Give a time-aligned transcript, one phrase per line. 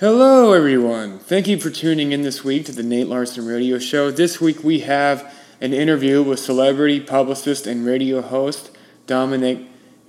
[0.00, 1.18] Hello, everyone.
[1.18, 4.10] Thank you for tuning in this week to the Nate Larson Radio Show.
[4.10, 5.30] This week we have
[5.60, 8.70] an interview with celebrity publicist and radio host
[9.06, 9.58] Dominick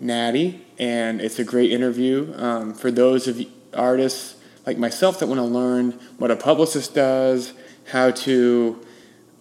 [0.02, 3.42] Natti, and it's a great interview um, for those of
[3.74, 7.52] artists like myself that want to learn what a publicist does,
[7.88, 8.82] how to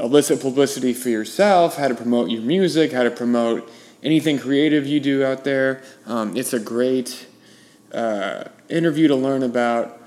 [0.01, 3.71] elicit publicity for yourself, how to promote your music, how to promote
[4.03, 5.80] anything creative you do out there.
[6.07, 7.29] Um, it's a great
[7.93, 9.98] uh, interview to learn about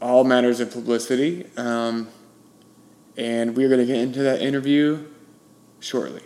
[0.00, 1.46] all matters of publicity.
[1.56, 2.08] Um,
[3.16, 5.06] and we're going to get into that interview
[5.80, 6.22] shortly.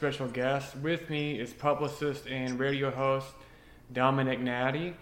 [0.00, 0.74] Special guest.
[0.78, 3.26] With me is publicist and radio host
[3.92, 4.94] Dominick Natti.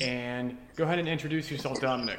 [0.00, 2.18] And go ahead and introduce yourself, Dominick.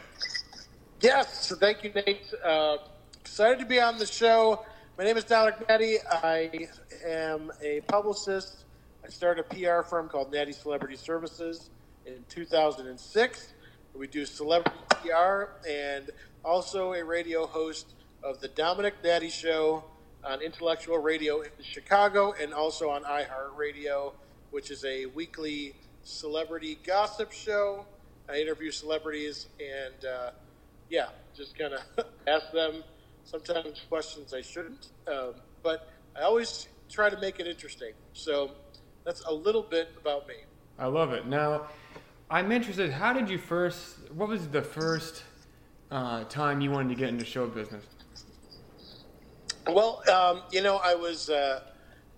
[1.01, 2.33] Yes, thank you, Nate.
[2.41, 2.77] Uh,
[3.19, 4.63] excited to be on the show.
[4.97, 5.97] My name is Dominick Natti.
[6.09, 6.69] I
[7.05, 8.63] am a publicist.
[9.05, 11.69] I started a PR firm called Natti Celebrity Services
[12.05, 13.53] in 2006.
[13.93, 16.09] We do celebrity PR and
[16.45, 17.93] also a radio host
[18.23, 19.83] of the Dominick Natti Show
[20.23, 24.13] on Intellectual Radio in Chicago and also on iHeartRadio,
[24.51, 25.73] which is a weekly
[26.03, 27.85] celebrity gossip show.
[28.29, 30.31] I interview celebrities and, uh,
[30.89, 32.83] yeah, just kind of ask them
[33.23, 34.89] sometimes questions I shouldn't.
[35.07, 37.94] Um, but I always try to make it interesting.
[38.13, 38.51] So
[39.06, 40.35] that's a little bit about me.
[40.77, 41.25] I love it.
[41.27, 41.67] Now,
[42.29, 42.91] I'm interested.
[42.91, 44.12] How did you first?
[44.13, 45.24] What was the first
[45.89, 47.83] uh, time you wanted to get into show business?
[49.67, 51.61] Well, um, you know, I was uh,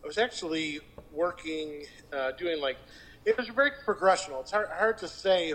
[0.02, 0.80] I was actually
[1.12, 2.78] working, uh, doing like
[3.26, 4.42] it was very progressional.
[4.42, 5.54] It's hard, hard to say,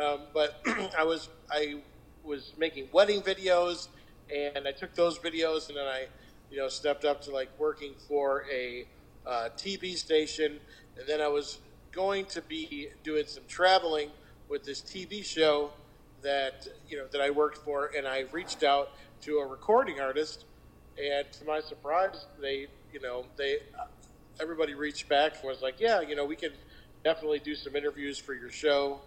[0.00, 0.60] um, but
[0.98, 1.80] I was I
[2.22, 3.88] was making wedding videos,
[4.34, 6.08] and I took those videos, and then I,
[6.50, 8.86] you know, stepped up to like working for a
[9.26, 10.60] uh, TV station,
[10.98, 11.58] and then I was
[11.90, 14.10] going to be doing some traveling
[14.50, 15.70] with this TV show
[16.20, 18.90] that you know that I worked for, and I reached out
[19.22, 20.44] to a recording artist,
[21.00, 23.58] and to my surprise, they you know they
[24.40, 26.52] everybody reached back and was like, yeah, you know, we can
[27.04, 29.00] definitely do some interviews for your show,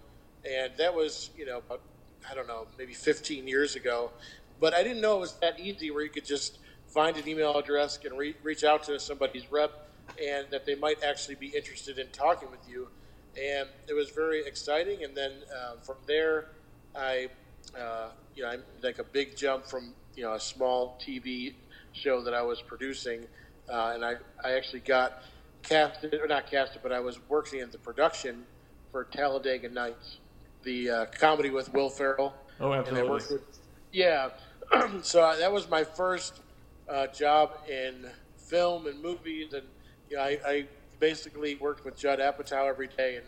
[0.50, 1.82] and that was you know about,
[2.30, 4.12] I don't know maybe 15 years ago,
[4.60, 7.58] but I didn't know it was that easy where you could just find an email
[7.58, 9.90] address and re- reach out to somebody's rep
[10.22, 12.88] and that they might actually be interested in talking with you.
[13.36, 15.04] And it was very exciting.
[15.04, 16.50] And then uh, from there,
[16.96, 17.30] I,
[17.78, 21.56] uh, you know, I like a big jump from you know a small TV
[21.94, 23.26] show that I was producing,
[23.70, 25.24] uh, and I I actually got
[25.64, 28.46] casted or not casted, but I was working in the production
[28.92, 30.20] for Talladega Nights,
[30.64, 32.34] the uh, comedy with Will Ferrell.
[32.60, 33.10] Oh, absolutely.
[33.10, 33.60] With,
[33.92, 34.30] yeah,
[35.02, 36.42] so that was my first
[36.90, 38.06] uh, job in
[38.38, 39.64] film and movies, and
[40.10, 40.66] you know, I, I
[41.00, 43.26] basically worked with Judd Apatow every day, and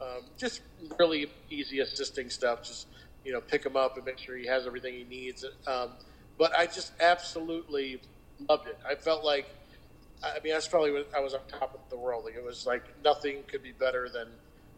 [0.00, 0.62] um, just
[0.98, 2.62] really easy assisting stuff.
[2.62, 2.88] Just
[3.24, 5.44] you know, pick him up and make sure he has everything he needs.
[5.66, 5.90] Um,
[6.38, 8.00] but I just absolutely
[8.48, 8.78] loved it.
[8.88, 9.46] I felt like,
[10.22, 12.24] I mean, I was probably I was on top of the world.
[12.24, 14.28] Like it was like nothing could be better than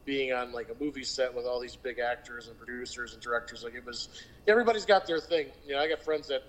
[0.05, 3.63] being on like a movie set with all these big actors and producers and directors.
[3.63, 4.09] Like it was,
[4.49, 5.49] everybody's got their thing.
[5.67, 6.43] You know, I got friends that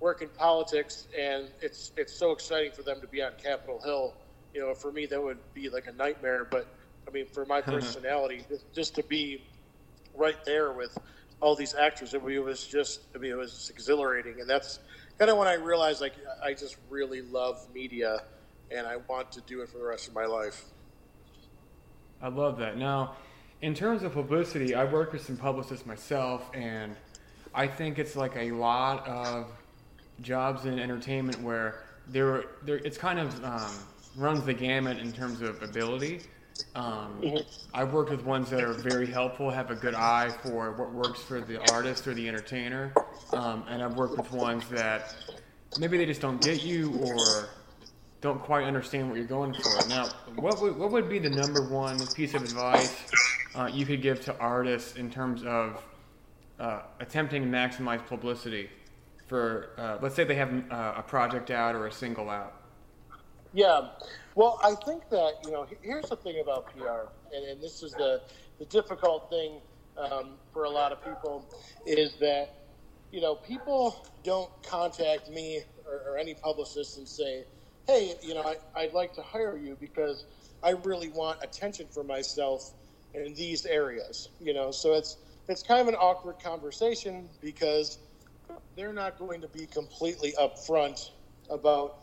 [0.00, 4.14] work in politics, and it's it's so exciting for them to be on Capitol Hill.
[4.54, 6.46] You know, for me that would be like a nightmare.
[6.50, 6.66] But
[7.06, 7.70] I mean, for my mm-hmm.
[7.70, 8.44] personality,
[8.74, 9.42] just to be
[10.14, 10.96] right there with
[11.40, 14.80] all these actors, it was just I mean, it was exhilarating, and that's
[15.18, 18.22] kind of when I realized like I just really love media,
[18.70, 20.64] and I want to do it for the rest of my life.
[22.20, 22.76] I love that.
[22.76, 23.16] Now,
[23.62, 26.96] in terms of publicity, I work with some publicists myself, and
[27.54, 29.52] I think it's like a lot of
[30.20, 33.70] jobs in entertainment where there, there it's kind of um,
[34.16, 36.22] runs the gamut in terms of ability.
[36.74, 37.22] Um,
[37.74, 41.20] I've worked with ones that are very helpful, have a good eye for what works
[41.20, 42.92] for the artist or the entertainer,
[43.32, 45.14] um, and I've worked with ones that
[45.78, 47.50] maybe they just don't get you or
[48.20, 49.88] don't quite understand what you're going for.
[49.88, 52.96] Now, what would, what would be the number one piece of advice
[53.54, 55.82] uh, you could give to artists in terms of
[56.58, 58.68] uh, attempting to maximize publicity
[59.26, 62.54] for, uh, let's say they have uh, a project out or a single out?
[63.52, 63.88] Yeah,
[64.38, 67.92] well, I think that you know here's the thing about PR, and, and this is
[67.92, 68.22] the
[68.60, 69.60] the difficult thing
[69.98, 71.50] um, for a lot of people
[71.86, 72.50] is that
[73.10, 77.46] you know people don't contact me or, or any publicist and say,
[77.88, 80.26] hey, you know, I, I'd like to hire you because
[80.62, 82.74] I really want attention for myself
[83.14, 84.30] in these areas.
[84.40, 85.16] You know, so it's
[85.48, 87.98] it's kind of an awkward conversation because
[88.76, 91.10] they're not going to be completely upfront
[91.50, 91.96] about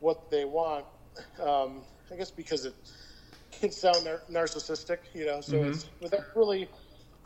[0.00, 0.86] what they want.
[1.42, 2.74] Um, I guess because it
[3.60, 5.40] can sound nar- narcissistic, you know.
[5.40, 5.70] So mm-hmm.
[5.70, 6.68] it's without really,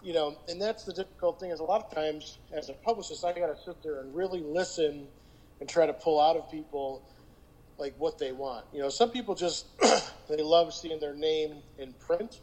[0.03, 3.25] you know, and that's the difficult thing is a lot of times as a publicist,
[3.25, 5.07] I got to sit there and really listen
[5.61, 7.03] and try to pull out of people
[7.79, 8.65] like what they want.
[8.73, 9.67] You know, some people just
[10.29, 12.41] they love seeing their name in print,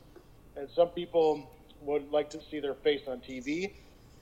[0.56, 1.50] and some people
[1.82, 3.74] would like to see their face on TV.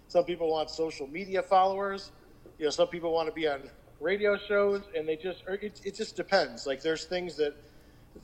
[0.08, 2.12] Some people want social media followers.
[2.60, 3.70] You know, some people want to be on
[4.05, 6.67] radio shows, and they just it, it just depends.
[6.67, 7.53] Like there's things that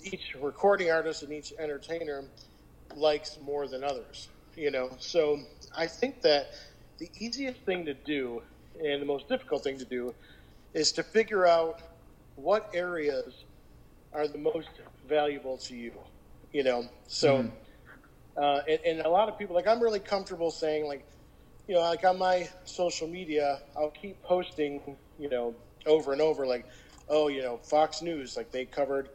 [0.04, 2.24] each recording artist and each entertainer
[2.96, 4.30] likes more than others.
[4.56, 5.40] You know, so
[5.76, 6.52] I think that
[7.00, 8.44] the easiest thing to do
[8.80, 10.14] and the most difficult thing to do
[10.74, 11.82] is to figure out
[12.36, 13.34] what areas
[14.14, 14.70] are the most
[15.08, 15.94] valuable to you?
[16.54, 18.44] You know, so, mm-hmm.
[18.44, 21.06] uh, and, and a lot of people, like, I'm really comfortable saying, like,
[21.68, 24.82] you know, like on my social media, I'll keep posting,
[25.18, 26.66] you know, over and over, like,
[27.10, 29.10] oh, you know, Fox News, like they covered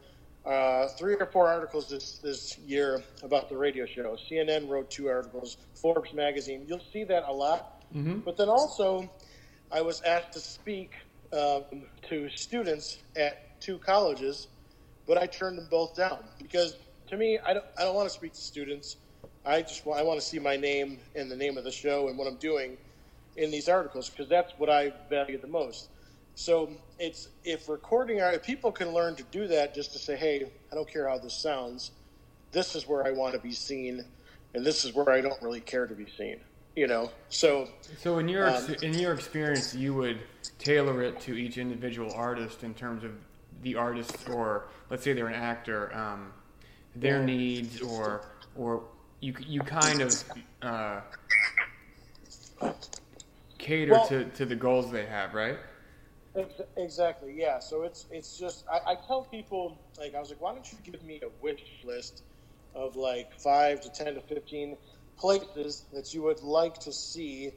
[0.47, 4.17] uh, three or four articles this this year about the radio show.
[4.29, 5.57] CNN wrote two articles.
[5.75, 6.63] Forbes magazine.
[6.67, 7.83] You'll see that a lot.
[7.93, 8.19] Mm-hmm.
[8.19, 9.09] But then also,
[9.71, 10.93] I was asked to speak
[11.33, 11.63] um,
[12.09, 14.47] to students at two colleges,
[15.05, 18.13] but I turned them both down because to me, I don't I don't want to
[18.13, 18.97] speak to students.
[19.45, 22.09] I just want, I want to see my name and the name of the show
[22.09, 22.77] and what I'm doing
[23.37, 25.89] in these articles because that's what I value the most.
[26.37, 30.15] So it's if recording art, if people can learn to do that, just to say,
[30.15, 31.89] hey, I don't care how this sounds.
[32.51, 34.05] This is where I want to be seen,
[34.53, 36.39] and this is where I don't really care to be seen.
[36.75, 37.67] You know, so.
[38.03, 40.19] So in your um, in your experience, you would
[40.59, 43.13] tailor it to each individual artist in terms of
[43.63, 46.31] the artist, or let's say they're an actor, um,
[46.95, 48.21] their needs, or
[48.55, 48.83] or
[49.21, 50.23] you you kind of
[50.61, 51.01] uh,
[53.57, 55.57] cater well, to, to the goals they have, right?
[56.77, 57.33] Exactly.
[57.37, 57.59] Yeah.
[57.59, 60.77] So it's it's just I, I, tell people like I was like, why don't you
[60.83, 62.23] give me a wish list
[62.75, 64.77] of like five to ten to fifteen
[65.17, 67.51] places that you would like to see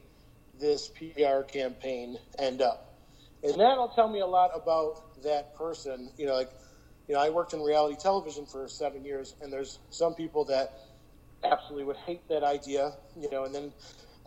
[0.59, 2.99] this PR campaign end up,
[3.43, 6.09] and that'll tell me a lot about that person.
[6.17, 6.51] You know, like
[7.07, 10.73] you know, I worked in reality television for seven years, and there's some people that
[11.43, 12.93] absolutely would hate that idea.
[13.15, 13.73] You know, and then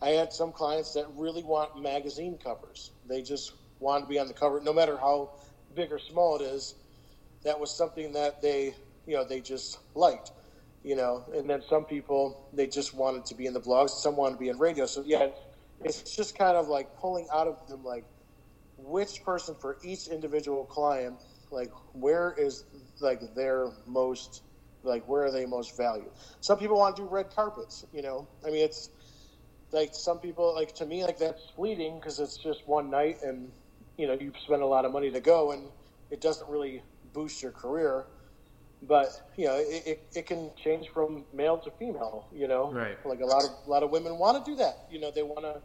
[0.00, 2.92] I had some clients that really want magazine covers.
[3.08, 3.52] They just
[3.84, 5.30] wanted to be on the cover, no matter how
[5.74, 6.74] big or small it is.
[7.44, 8.74] That was something that they,
[9.06, 10.32] you know, they just liked,
[10.82, 11.24] you know.
[11.36, 13.90] And then some people they just wanted to be in the blogs.
[13.90, 14.86] Some wanted to be in radio.
[14.86, 15.28] So yeah,
[15.84, 18.04] it's just kind of like pulling out of them like
[18.78, 21.16] which person for each individual client,
[21.50, 22.64] like where is
[23.00, 24.42] like their most
[24.82, 26.10] like where are they most valued?
[26.40, 28.26] Some people want to do red carpets, you know.
[28.46, 28.88] I mean, it's
[29.72, 33.50] like some people like to me like that's fleeting because it's just one night and
[33.96, 35.62] you know you spend a lot of money to go and
[36.10, 36.82] it doesn't really
[37.12, 38.04] boost your career.
[38.82, 42.70] But you know it, it, it, can change from male to female you know?
[42.70, 42.98] Right.
[43.06, 44.86] Like a lot of a lot of women want to do that.
[44.90, 45.62] You know they want to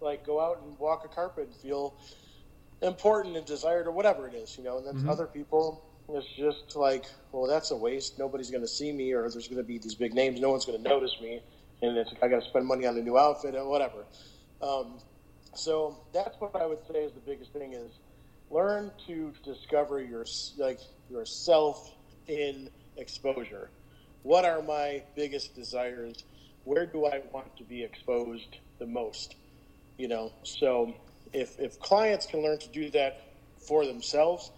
[0.00, 1.94] like go out and walk a carpet and feel
[2.82, 4.78] important and desired or whatever it is you know?
[4.78, 5.08] And then mm-hmm.
[5.08, 8.18] other people it's just like well that's a waste.
[8.18, 10.40] Nobody's going to see me or there's going to be these big names.
[10.40, 11.40] No one's going to notice me.
[11.82, 14.04] And it's i got to spend money on a new outfit or whatever.
[14.62, 14.98] Um,
[15.58, 17.92] so that's what I would say is the biggest thing is
[18.50, 20.24] learn to discover your
[20.58, 21.94] like yourself
[22.26, 23.70] in exposure.
[24.22, 26.24] What are my biggest desires?
[26.64, 29.36] Where do I want to be exposed the most?
[29.98, 30.94] You know, so
[31.32, 33.20] if if clients can learn to do that
[33.66, 34.50] for themselves,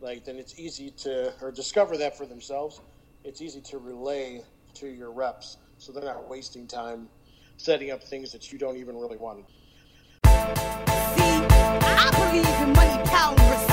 [0.00, 2.80] like then it's easy to or discover that for themselves.
[3.24, 4.40] It's easy to relay
[4.74, 7.08] to your reps, so they're not wasting time
[7.58, 9.59] setting up things that you don't even really want to.
[11.14, 11.36] See,
[11.82, 13.69] I believe in money, power, respect.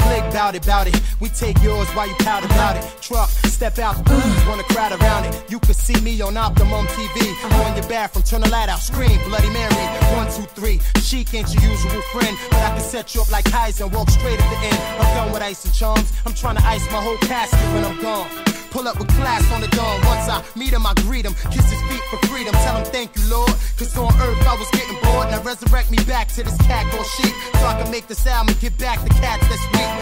[0.00, 1.00] Whole bout it, bout it.
[1.20, 2.84] We take yours while you pout about it.
[3.00, 5.50] Truck, step out, booze, wanna crowd around it.
[5.50, 7.34] You can see me on Optimum TV.
[7.64, 9.74] On your bathroom, turn the light out, scream, Bloody Mary.
[10.16, 10.80] One, two, three.
[11.00, 14.10] She ain't your usual friend, but I can set you up like Keyser and walk
[14.10, 14.78] straight at the end.
[15.00, 16.12] I'm done with ice and charms.
[16.26, 18.61] I'm trying to ice my whole casket when I'm gone.
[18.72, 20.00] Pull up with class on the dawn.
[20.08, 21.34] Once I meet him, I greet him.
[21.52, 22.54] Kiss his feet for freedom.
[22.64, 23.52] Tell him thank you, Lord.
[23.76, 25.28] Cause on earth I was getting bored.
[25.28, 27.36] Now resurrect me back to this cat called sheep.
[27.60, 29.92] So I can make this album get back the cats this week.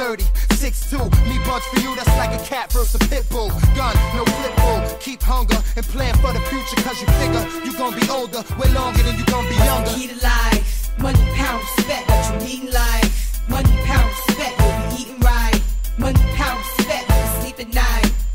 [0.00, 0.24] 230,
[0.56, 1.04] 6'2.
[1.28, 3.52] Me buds for you, that's like a cat versus a pit bull.
[3.76, 4.80] Gun, no flip bull.
[5.04, 6.80] Keep hunger and plan for the future.
[6.80, 9.92] Cause you figure you gon' be older way longer than you gon' be younger.
[9.92, 10.96] Key to life.
[10.98, 12.08] Money, pound, respect.
[12.08, 13.44] What you need in life.
[13.52, 14.56] Money, pound, respect.
[14.64, 15.60] We eating right.
[15.98, 16.83] Money, pound, respect.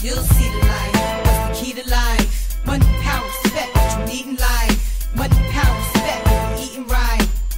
[0.02, 0.92] You'll see the light.
[1.26, 2.66] What's the key to life?
[2.66, 3.76] Money, power, respect.
[3.76, 5.14] What you need in life?
[5.14, 6.26] Money, power, respect.
[6.26, 6.86] What you?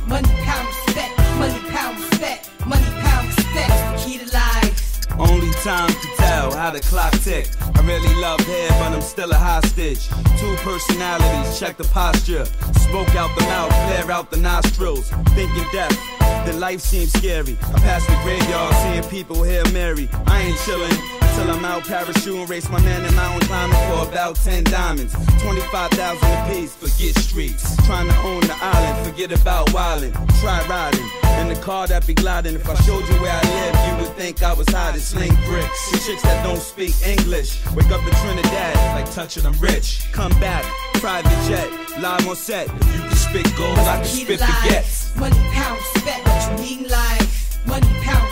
[0.07, 1.19] Money, power, respect.
[1.37, 2.49] Money, power, respect.
[2.65, 3.69] Money, power, respect.
[3.69, 5.19] What's the key to life?
[5.19, 7.47] Only time to tell how the clock tick.
[7.75, 10.07] I really love hair, but I'm still a hostage.
[10.39, 12.45] Two personalities, check the posture.
[12.89, 15.11] Smoke out the mouth, flare out the nostrils.
[15.35, 17.55] Thinking death, then life seems scary.
[17.61, 20.09] I pass the graveyard, seeing people here marry.
[20.25, 21.20] I ain't chillin'.
[21.35, 25.13] Till I'm out parachuting, race my man in my own climbing for about 10 diamonds.
[25.41, 27.75] 25,000 apiece, forget streets.
[27.85, 30.13] Trying to own the island, forget about wildin'.
[30.41, 31.07] Try riding
[31.41, 32.55] in the car that be gliding.
[32.55, 35.01] If I showed you where I live, you would think I was hiding.
[35.01, 37.59] Sling bricks, the chicks that don't speak English.
[37.75, 40.11] Wake up in Trinidad, like touching them rich.
[40.11, 40.63] Come back,
[40.95, 41.69] private jet,
[41.99, 42.67] live on set.
[42.67, 45.15] If you can spit gold, I can spit baguettes.
[45.17, 47.65] Money, pound, spec, what you need in life.
[47.65, 48.31] Money, pound,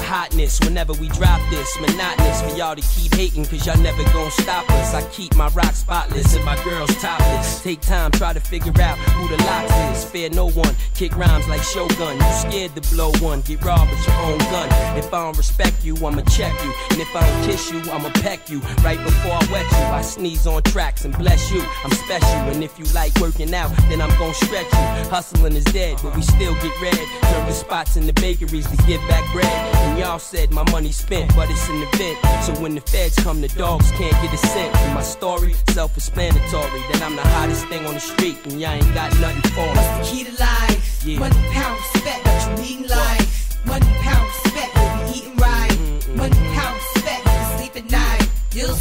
[0.00, 1.78] the hotness whenever we drop this.
[1.80, 4.94] Monotonous for y'all to keep hating, cause y'all never gon' stop us.
[4.94, 7.62] I keep my rock spotless and my girls topless.
[7.62, 10.04] Take time, try to figure out who the locks is.
[10.10, 12.16] Fear no one, kick rhymes like Shogun.
[12.16, 14.68] You scared to blow one, get robbed with your own gun.
[14.96, 16.72] If I don't respect you, I'ma check you.
[16.90, 18.60] And if I don't kiss you, I'ma peck you.
[18.82, 21.62] Right before I wet you, I sneeze on tracks and bless you.
[21.84, 25.10] I'm special, and if you like working out, then I'm gon' stretch you.
[25.10, 26.94] Hustling is dead, but we still get red.
[26.94, 29.74] Turn the spots in the bakeries to give back bread.
[29.84, 32.16] And y'all said my money spent, but it's an event.
[32.44, 34.72] So when the feds come, the dogs can't get a cent.
[34.76, 38.94] And my story, self-explanatory, that I'm the hottest thing on the street, and y'all ain't
[38.94, 39.74] got nothing for me.
[39.74, 41.04] What's the key to life?
[41.04, 41.18] Yeah.
[41.18, 43.66] Money, pound, spec, what you need in life.
[43.66, 45.76] Money, pound, spec, what we eating right.
[46.14, 48.28] Money, pound, spec, you can sleep at night.
[48.52, 48.76] You'll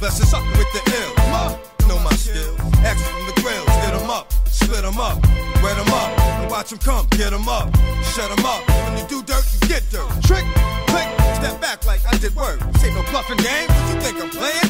[0.00, 0.34] rails.
[0.34, 1.14] Up with the ill.
[1.30, 1.56] Ma,
[1.88, 2.58] know my skills.
[2.84, 5.22] X from the grills, get 'em up, split 'em up,
[5.62, 7.68] wet 'em up, and watch 'em come, get 'em up,
[8.14, 8.62] shut 'em up.
[8.68, 10.10] When you do dirt, you get dirt.
[10.22, 10.44] Trick,
[10.86, 12.60] click, step back like I did work.
[12.72, 13.68] This ain't no bluffing game.
[13.68, 14.67] What you think I'm playing?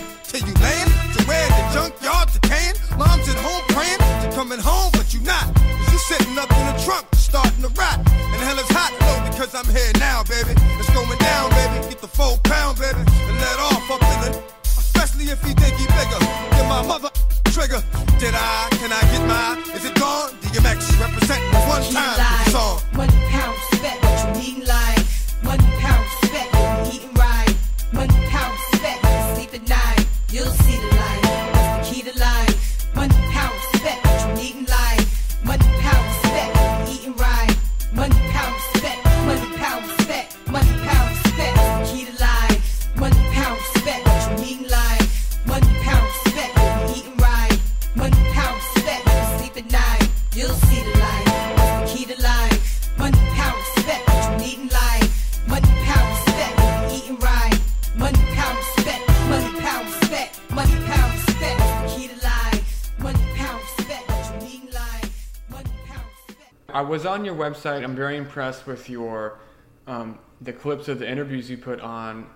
[66.88, 67.85] Was on your website.
[67.85, 69.38] I'm very impressed with your
[69.87, 72.27] um, the clips of the interviews you put on,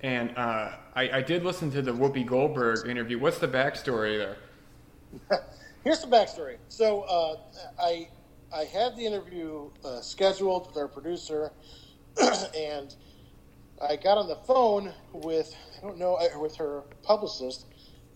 [0.00, 3.18] and uh, I, I did listen to the Whoopi Goldberg interview.
[3.18, 4.36] What's the backstory there?
[5.84, 6.56] Here's the backstory.
[6.68, 7.36] So uh,
[7.80, 8.08] I
[8.54, 11.52] I had the interview uh, scheduled with our producer,
[12.56, 12.94] and
[13.80, 17.66] I got on the phone with I don't know uh, with her publicist,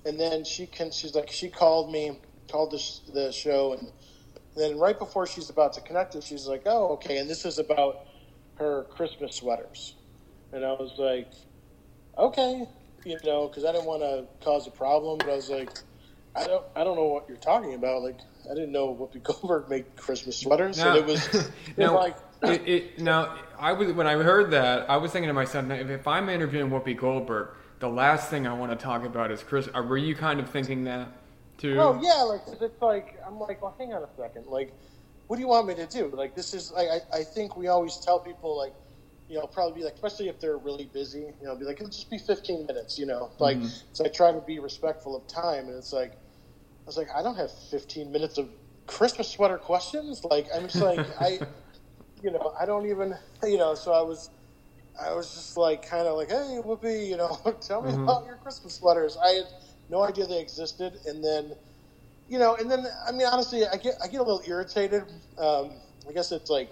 [0.04, 2.18] and then she can she's like she called me
[2.50, 3.92] called the, the show and
[4.56, 7.58] then right before she's about to connect it she's like oh okay and this is
[7.58, 8.06] about
[8.56, 9.94] her Christmas sweaters,
[10.52, 11.32] and I was like
[12.18, 12.66] okay
[13.04, 15.70] you know because I didn't want to cause a problem but I was like.
[16.32, 16.64] I don't.
[16.76, 18.02] I don't know what you're talking about.
[18.02, 21.94] Like, I didn't know Whoopi Goldberg made Christmas sweaters, and it was, it was now,
[21.96, 25.68] like, it, it, now I was when I heard that I was thinking to myself,
[25.70, 27.48] if, if I'm interviewing Whoopi Goldberg,
[27.80, 29.68] the last thing I want to talk about is Chris.
[29.74, 31.08] uh, Were you kind of thinking that
[31.60, 31.76] too?
[31.78, 34.46] oh yeah, like it's like I'm like, well, hang on a second.
[34.46, 34.72] Like,
[35.26, 36.10] what do you want me to do?
[36.14, 36.72] Like, this is.
[36.72, 38.74] Like, I, I think we always tell people like,
[39.28, 41.88] you know, probably be like, especially if they're really busy, you know, be like, it'll
[41.88, 43.58] just be 15 minutes, you know, like,
[43.92, 47.22] so I try to be respectful of time, and it's like, I was like, I
[47.22, 48.48] don't have 15 minutes of
[48.88, 50.24] Christmas sweater questions.
[50.24, 51.38] Like, I'm just like, I,
[52.22, 54.30] you know, I don't even, you know, so I was,
[55.00, 58.02] I was just like, kind of like, hey, Whoopi, you know, tell me mm-hmm.
[58.02, 59.16] about your Christmas sweaters.
[59.22, 59.46] I had
[59.90, 61.52] no idea they existed, and then,
[62.28, 65.02] you know, and then, I mean, honestly, I get, I get a little irritated.
[65.36, 65.72] Um,
[66.08, 66.70] I guess it's like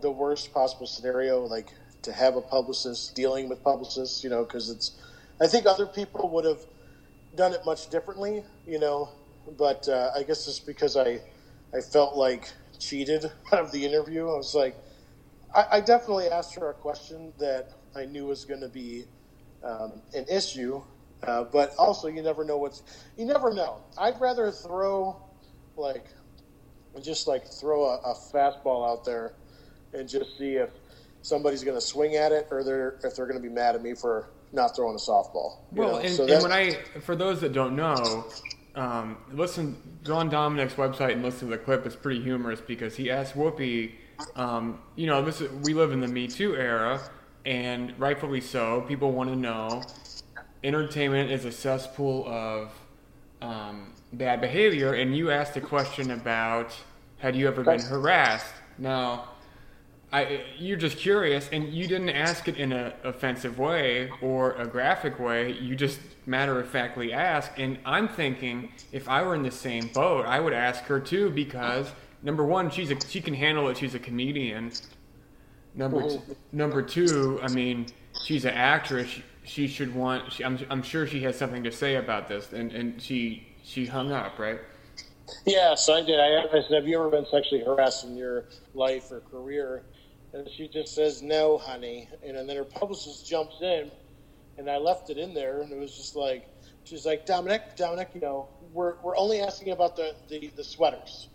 [0.00, 1.68] the worst possible scenario, like
[2.02, 4.98] to have a publicist dealing with publicists, you know, because it's,
[5.40, 6.60] I think other people would have
[7.34, 9.10] done it much differently, you know,
[9.58, 11.20] but uh, I guess it's because I,
[11.74, 14.22] I felt like cheated out of the interview.
[14.22, 14.76] I was like,
[15.54, 19.04] I, I definitely asked her a question that I knew was going to be
[19.62, 20.82] um, an issue.
[21.22, 22.82] Uh, but also, you never know what's
[23.16, 23.80] you never know.
[23.98, 25.20] I'd rather throw
[25.76, 26.06] like
[27.02, 29.34] just like throw a, a fastball out there
[29.92, 30.70] and just see if
[31.22, 33.82] somebody's going to swing at it or they're if they're going to be mad at
[33.82, 35.58] me for not throwing a softball.
[35.72, 35.98] Well, know?
[35.98, 38.26] and, So and when I, for those that don't know,
[38.74, 41.84] um, listen, go on Dominick's website and listen to the clip.
[41.84, 43.92] It's pretty humorous because he asked Whoopi,
[44.36, 47.00] um, you know, this is, we live in the Me Too era,
[47.44, 48.82] and rightfully so.
[48.88, 49.82] People want to know.
[50.64, 52.72] Entertainment is a cesspool of
[53.40, 56.74] um, bad behavior, and you asked a question about
[57.18, 58.54] had you ever been harassed?
[58.78, 59.30] Now,
[60.12, 64.66] I, you're just curious, and you didn't ask it in an offensive way or a
[64.66, 65.52] graphic way.
[65.52, 69.88] You just matter of factly asked, and I'm thinking if I were in the same
[69.88, 71.88] boat, I would ask her too because
[72.22, 73.76] number one, she's a, she can handle it.
[73.76, 74.72] She's a comedian.
[75.74, 76.20] Number t-
[76.52, 77.86] number two, I mean,
[78.24, 79.10] she's an actress.
[79.48, 80.32] She, should want.
[80.32, 83.86] She, I'm I'm sure she has something to say about this, and and she she
[83.86, 84.60] hung up, right?
[85.46, 86.18] Yes, I did.
[86.18, 89.82] I asked, have you ever been sexually harassed in your life or career?
[90.32, 92.08] And she just says, no, honey.
[92.22, 93.90] And, then her publicist jumps in,
[94.58, 96.48] and I left it in there, and it was just like,
[96.84, 101.28] she's like, Dominick, Dominick, you know, we're, we're only asking about the, the, the sweaters,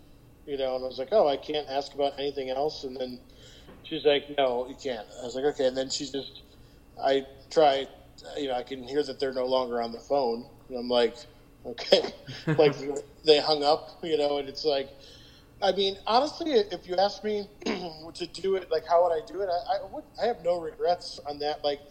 [0.46, 0.76] you know.
[0.76, 2.84] And I was like, oh, I can't ask about anything else.
[2.84, 3.18] And then
[3.82, 5.06] she's like, no, you can't.
[5.20, 5.66] I was like, okay.
[5.66, 6.42] And then she just,
[7.02, 7.88] I try,
[8.24, 10.46] Uh, you know, I can hear that they're no longer on the phone.
[10.68, 11.16] And I'm like,
[11.66, 12.02] okay.
[12.58, 12.74] like
[13.24, 14.90] they hung up, you know, and it's like,
[15.62, 19.40] I mean, honestly, if you ask me to do it, like, how would I do
[19.42, 19.48] it?
[19.50, 21.64] I, I would, I have no regrets on that.
[21.64, 21.82] Like,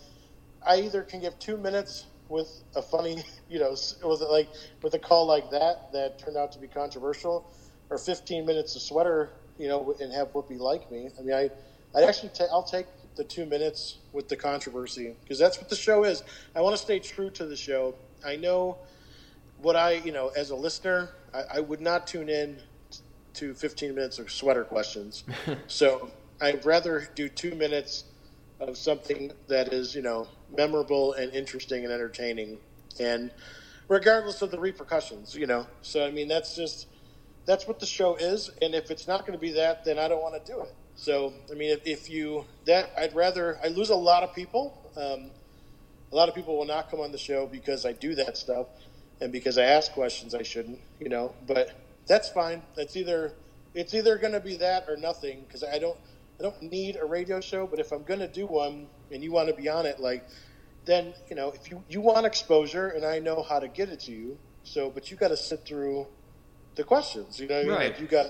[0.65, 4.49] I either can give two minutes with a funny, you know, s- with it like
[4.83, 7.45] with a call like that that turned out to be controversial,
[7.89, 11.09] or 15 minutes of sweater, you know, and have Whoopi like me.
[11.19, 11.51] I mean, I,
[11.95, 16.03] I'd actually, I'll take the two minutes with the controversy because that's what the show
[16.03, 16.23] is.
[16.55, 17.95] I want to stay true to the show.
[18.25, 18.77] I know
[19.57, 22.59] what I, you know, as a listener, I, I would not tune in
[23.35, 25.23] to 15 minutes of sweater questions.
[25.67, 28.05] so I'd rather do two minutes
[28.59, 32.59] of something that is, you know, memorable and interesting and entertaining,
[32.99, 33.31] and
[33.87, 35.67] regardless of the repercussions, you know.
[35.81, 36.87] So I mean, that's just
[37.45, 40.07] that's what the show is, and if it's not going to be that, then I
[40.07, 40.73] don't want to do it.
[41.03, 44.89] So I mean, if, if you that, I'd rather I lose a lot of people.
[44.95, 45.31] Um,
[46.13, 48.67] a lot of people will not come on the show because I do that stuff
[49.19, 51.35] and because I ask questions I shouldn't, you know.
[51.45, 51.71] But
[52.07, 52.61] that's fine.
[52.77, 53.33] That's either
[53.73, 55.97] it's either going to be that or nothing because I don't
[56.39, 57.67] I don't need a radio show.
[57.67, 60.25] But if I'm going to do one and you want to be on it, like
[60.85, 63.99] then you know if you you want exposure and I know how to get it
[64.01, 64.37] to you.
[64.63, 66.07] So, but you got to sit through
[66.75, 67.41] the questions.
[67.41, 67.73] You know, what I mean?
[67.73, 67.91] Right.
[67.91, 68.27] Like, you got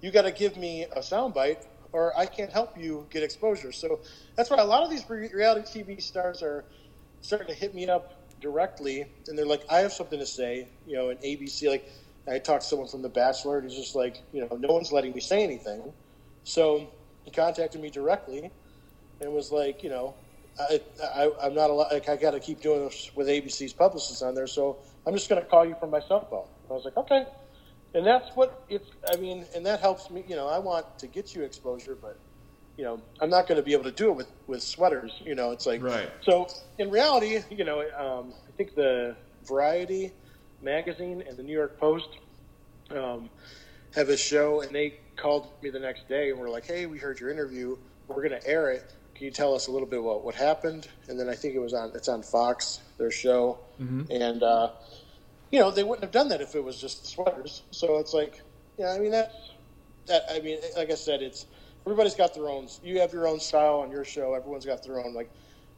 [0.00, 3.72] you got to give me a soundbite or I can't help you get exposure.
[3.72, 4.00] So
[4.36, 6.64] that's why a lot of these reality TV stars are
[7.20, 10.96] starting to hit me up directly, and they're like, "I have something to say," you
[10.96, 11.68] know, and ABC.
[11.68, 11.88] Like,
[12.28, 14.92] I talked to someone from The Bachelor, and he's just like, you know, no one's
[14.92, 15.92] letting me say anything.
[16.44, 16.90] So
[17.24, 18.50] he contacted me directly,
[19.20, 20.16] and was like, you know,
[20.58, 21.92] I, I I'm not a lot.
[21.92, 25.28] Like, I got to keep doing this with ABC's publicists on there, so I'm just
[25.28, 26.46] going to call you from my cell phone.
[26.70, 27.24] I was like, okay.
[27.94, 28.88] And that's what it's.
[29.12, 30.24] I mean, and that helps me.
[30.28, 32.20] You know, I want to get you exposure, but
[32.76, 35.10] you know, I'm not going to be able to do it with, with sweaters.
[35.24, 36.08] You know, it's like, Right.
[36.22, 36.46] so
[36.78, 39.16] in reality, you know, um, I think the
[39.48, 40.12] Variety
[40.62, 42.08] magazine and the New York Post
[42.90, 43.30] um,
[43.94, 46.98] have a show, and they called me the next day and were like, "Hey, we
[46.98, 47.76] heard your interview.
[48.06, 48.94] We're going to air it.
[49.14, 51.58] Can you tell us a little bit about what happened?" And then I think it
[51.60, 53.58] was on it's on Fox, their show,
[54.10, 54.70] and uh,
[55.50, 57.62] you know, they wouldn't have done that if it was just the sweaters.
[57.70, 58.40] So it's like,
[58.78, 59.32] yeah, I mean that,
[60.06, 60.22] that.
[60.30, 61.46] I mean, like I said, it's
[61.86, 62.68] everybody's got their own.
[62.82, 64.34] You have your own style on your show.
[64.34, 65.14] Everyone's got their own.
[65.14, 65.30] Like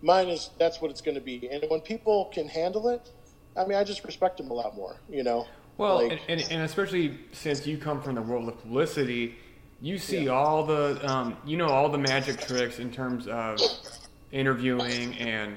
[0.03, 1.49] mine is that's what it's going to be.
[1.51, 3.11] And when people can handle it,
[3.57, 4.97] I mean, I just respect them a lot more.
[5.09, 5.47] You know.
[5.79, 9.37] Well, Like- and, and, and especially since you come from the world of publicity,
[9.81, 13.59] you see all the, um, you know, all the magic tricks in terms of
[14.31, 15.57] interviewing and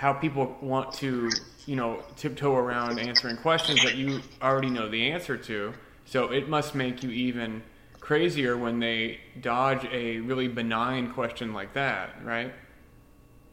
[0.00, 1.28] how people want to,
[1.66, 5.74] you know, tiptoe around answering questions that you already know the answer to.
[6.06, 7.62] So it must make you even
[8.00, 12.50] crazier when they dodge a really benign question like that, right?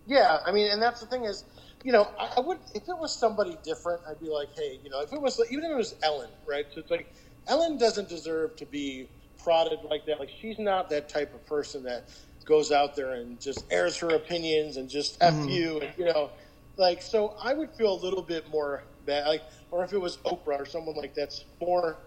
[0.05, 1.43] Yeah, I mean, and that's the thing is,
[1.83, 4.89] you know, I, I would if it was somebody different, I'd be like, hey, you
[4.89, 6.65] know, if it was even if it was Ellen, right?
[6.73, 7.13] So it's like
[7.47, 9.09] Ellen doesn't deserve to be
[9.43, 10.21] prodded like that.
[10.21, 12.05] Like she's not that type of person that
[12.47, 15.49] goes out there and just airs her opinions and just f mm-hmm.
[15.49, 16.31] you, and you know,
[16.77, 17.35] like so.
[17.43, 20.65] I would feel a little bit more bad, like, or if it was Oprah or
[20.65, 21.97] someone like that's more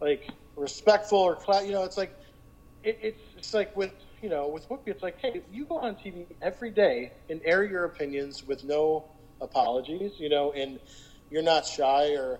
[0.00, 2.14] like respectful or you know, it's like
[2.84, 5.96] it, it's it's like with you know with Whoopi, it's like hey, you go on
[5.96, 9.04] TV every day and air your opinions with no
[9.40, 10.78] apologies, you know, and
[11.30, 12.38] you're not shy or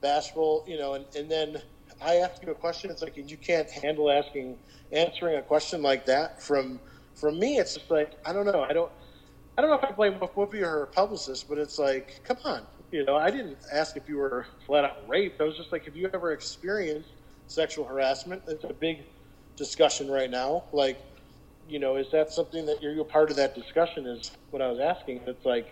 [0.00, 1.60] bashful, you know, and, and then
[2.00, 4.58] I ask you a question, it's like and you can't handle asking
[4.92, 6.80] answering a question like that from
[7.20, 8.90] from me, it's just like I don't know, I don't
[9.56, 12.62] I don't know if I blame Whoopi or her publicist, but it's like, come on,
[12.92, 15.40] you know, I didn't ask if you were flat out raped.
[15.40, 17.10] I was just like, have you ever experienced
[17.48, 18.42] sexual harassment?
[18.46, 18.98] It's a big
[19.56, 20.64] discussion right now.
[20.72, 21.00] Like,
[21.66, 24.06] you know, is that something that you're, you're part of that discussion?
[24.06, 25.22] Is what I was asking.
[25.26, 25.66] It's like,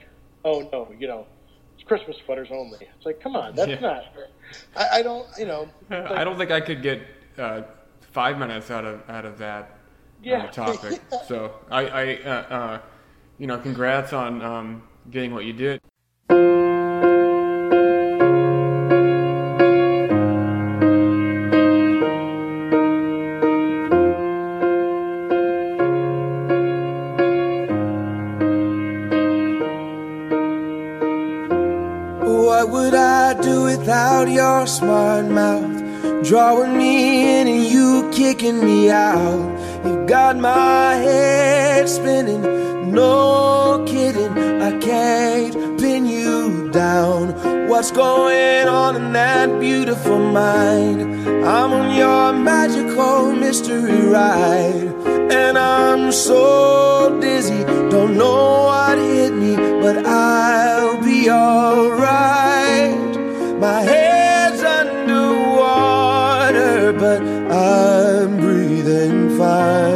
[0.44, 1.28] oh no, you know,
[1.76, 2.78] it's Christmas sweaters only.
[2.80, 3.80] It's like, come on, that's Yeah.
[3.80, 4.02] not.
[4.76, 5.68] I, I don't, you know.
[5.90, 7.02] it's I don't think I could get
[7.38, 7.62] uh,
[8.00, 9.75] five minutes out of out of that
[10.26, 10.42] Yeah.
[10.42, 11.00] uh, topic.
[11.28, 12.78] So I, I uh, uh,
[13.38, 15.80] you know, congrats on um, getting what you did.
[32.26, 36.24] What would I do without your smart mouth?
[36.26, 39.55] Drawing me in and you kicking me out.
[40.06, 42.42] Got my head spinning,
[42.92, 44.38] no kidding.
[44.62, 47.68] I can't pin you down.
[47.68, 51.02] What's going on in that beautiful mind?
[51.44, 54.94] I'm on your magical mystery ride.
[55.32, 63.16] And I'm so dizzy, don't know what hit me, but I'll be alright.
[63.58, 64.92] My head's underwater,
[66.92, 69.95] but I'm breathing fine.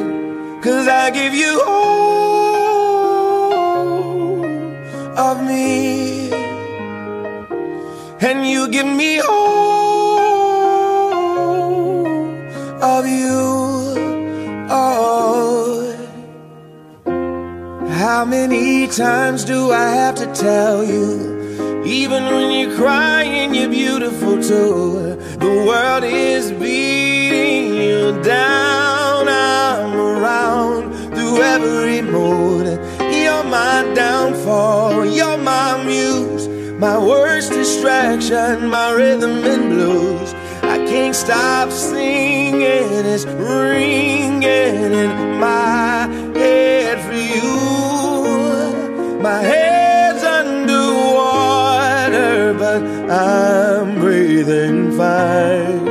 [0.61, 2.45] Cause I give you all
[5.17, 6.31] of me.
[8.21, 10.21] And you give me all
[12.79, 13.39] of you.
[14.69, 15.95] Oh.
[17.89, 21.83] How many times do I have to tell you?
[21.83, 25.17] Even when you're crying, you're beautiful too.
[25.39, 28.70] The world is beating you down.
[31.39, 32.67] Every mood.
[32.99, 35.05] You're my downfall.
[35.05, 36.47] You're my muse.
[36.79, 40.33] My worst distraction, my rhythm and blues.
[40.63, 43.05] I can't stop singing.
[43.13, 47.59] It's ringing in my head for you.
[49.21, 50.95] My head's underwater,
[52.57, 55.90] but I'm breathing fine.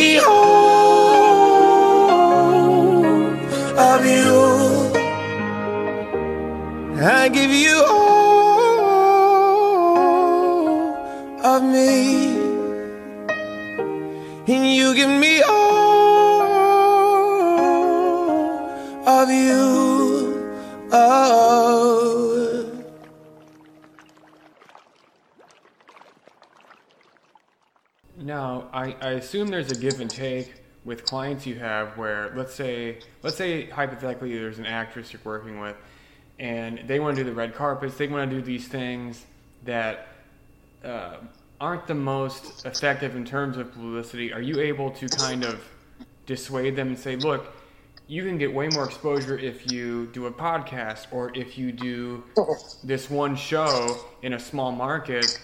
[7.31, 9.21] give you all
[11.43, 12.37] of me,
[14.47, 15.71] and you give me all
[19.07, 20.53] of you.
[20.91, 21.51] Oh.
[28.17, 32.55] Now, I, I assume there's a give and take with clients you have where let's
[32.55, 35.75] say let's say hypothetically there's an actress you're working with
[36.41, 39.25] and they want to do the red carpets, they want to do these things
[39.63, 40.07] that
[40.83, 41.17] uh,
[41.61, 44.33] aren't the most effective in terms of publicity.
[44.33, 45.63] Are you able to kind of
[46.25, 47.53] dissuade them and say, look,
[48.07, 52.23] you can get way more exposure if you do a podcast or if you do
[52.83, 55.39] this one show in a small market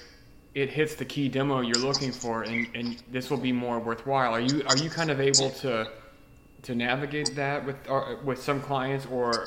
[0.55, 4.33] it hits the key demo you're looking for and, and this will be more worthwhile
[4.33, 5.89] are you are you kind of able to
[6.63, 9.45] to navigate that with or, with some clients or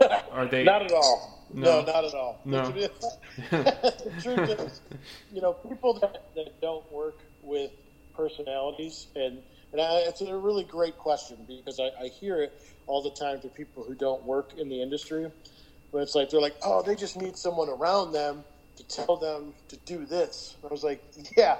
[0.32, 1.48] are they Not at all.
[1.52, 1.80] No.
[1.80, 2.40] No, not at all.
[2.44, 2.70] No.
[3.50, 4.80] the truth is,
[5.32, 7.70] you know, people that, that don't work with
[8.14, 9.38] personalities, and,
[9.72, 12.52] and I, it's a really great question because I, I hear it
[12.86, 15.30] all the time to people who don't work in the industry.
[15.92, 18.44] But it's like, they're like, oh, they just need someone around them
[18.76, 20.56] to tell them to do this.
[20.64, 21.02] I was like,
[21.36, 21.56] yeah,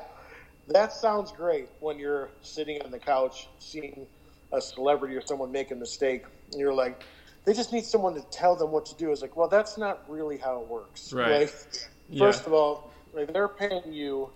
[0.68, 4.06] that sounds great when you're sitting on the couch seeing
[4.52, 7.02] a celebrity or someone make a mistake, and you're like,
[7.50, 9.10] they just need someone to tell them what to do.
[9.10, 11.12] It's like, well, that's not really how it works.
[11.12, 11.40] Right.
[11.40, 11.54] Like,
[12.08, 12.26] Yeah.
[12.26, 14.30] First of all, like they're paying you,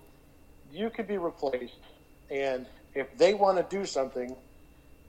[0.72, 1.74] you could be replaced,
[2.30, 4.36] and if they want to do something,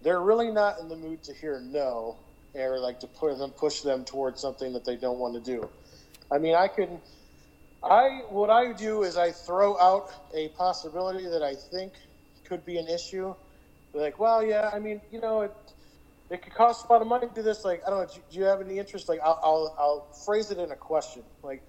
[0.02, 2.18] they're really not in the mood to hear no,
[2.56, 5.70] or like to put them push them towards something that they don't want to do.
[6.32, 7.00] I mean, I can.
[7.84, 11.94] I what I do is I throw out a possibility that I think
[12.46, 13.36] could be an issue.
[13.94, 15.54] Like, well, yeah, I mean, you know, it
[16.30, 17.64] it could cost a lot of money to do this.
[17.64, 19.08] Like, I don't know, do, do you have any interest?
[19.10, 21.24] Like, I'll, I'll I'll phrase it in a question.
[21.44, 21.62] Like,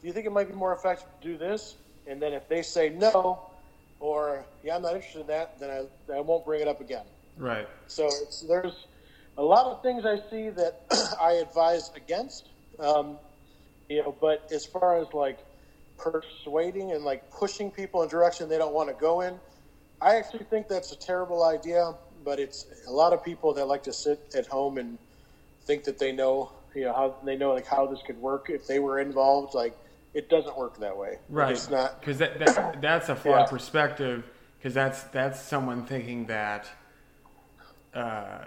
[0.00, 1.76] do you think it might be more effective to do this?
[2.06, 3.42] And then if they say no,
[3.98, 7.06] or yeah, I'm not interested in that, then I I won't bring it up again.
[7.36, 8.86] right So it's, there's
[9.36, 10.82] a lot of things I see that
[11.20, 12.50] I advise against.
[12.78, 13.18] Um,
[13.88, 15.38] you know, but as far as like
[15.98, 19.38] persuading and like pushing people in direction they don't want to go in,
[20.00, 21.94] I actually think that's a terrible idea.
[22.24, 24.98] But it's a lot of people that like to sit at home and
[25.64, 28.66] think that they know, you know, how they know like how this could work if
[28.66, 29.54] they were involved.
[29.54, 29.76] Like
[30.14, 31.18] it doesn't work that way.
[31.28, 32.00] right It's not.
[32.00, 33.46] because that, that that's a flawed Yeah.
[33.46, 34.24] perspective
[34.58, 36.68] because that's that's someone thinking that
[37.94, 38.44] uh,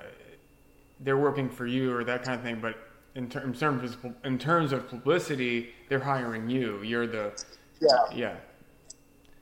[1.02, 2.76] they're working for you or that kind of thing but
[3.16, 7.32] in, ter- in terms of in terms of publicity they're hiring you you're the
[7.80, 7.90] Yeah.
[8.16, 8.36] yeah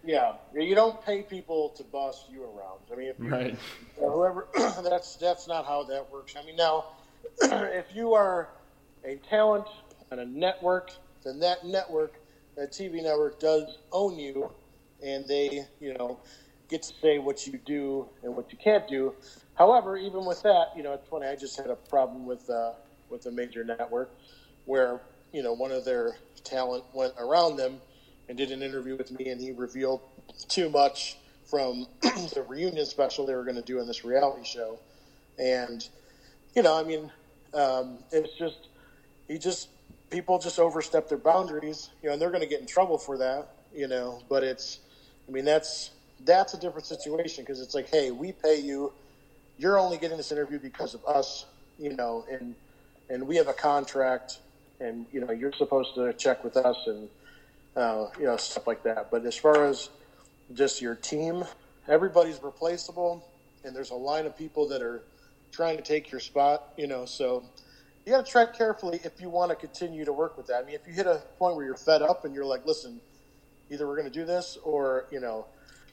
[0.05, 0.33] Yeah.
[0.53, 2.81] You don't pay people to boss you around.
[2.91, 3.57] I mean, if you, right
[3.97, 4.47] or whoever
[4.83, 6.85] that's that's not how that works i mean now
[7.41, 8.49] if you are
[9.05, 9.65] a talent
[10.11, 10.91] and a network
[11.23, 12.19] then that network
[12.55, 14.51] that tv network does own you
[15.03, 16.19] and they you know
[16.69, 19.13] get to say what you do and what you can't do
[19.55, 22.73] however even with that you know it's funny i just had a problem with uh,
[23.09, 24.11] with a major network
[24.65, 27.81] where you know one of their talent went around them
[28.29, 30.01] and did an interview with me and he revealed
[30.49, 34.79] too much from the reunion special they were going to do in this reality show.
[35.39, 35.83] And
[36.55, 37.11] you know i mean
[37.53, 38.69] um, it's just
[39.27, 39.69] he just
[40.09, 43.17] people just overstep their boundaries you know and they're going to get in trouble for
[43.17, 44.79] that you know but it's
[45.27, 48.93] i mean that's that's a different situation because it's like hey we pay you
[49.57, 51.45] you're only getting this interview because of us
[51.77, 52.55] you know and
[53.09, 54.41] and we have a contract
[54.79, 57.09] and you know you're supposed to check with us and
[57.75, 59.11] uh, you know stuff like that.
[59.11, 59.89] But as far as
[60.53, 61.43] just your team
[61.87, 63.25] everybody's replaceable
[63.63, 65.03] and there's a line of people that are
[65.51, 67.43] trying to take your spot you know so
[68.05, 70.63] you got to tread carefully if you want to continue to work with that.
[70.63, 73.01] I mean if you hit a point where you're fed up and you're like listen
[73.71, 75.47] either we're going to do this or you know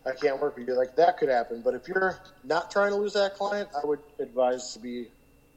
[0.07, 1.63] i can't work with you like that could happen.
[1.63, 5.09] But if you're not trying to lose that client i would advise to be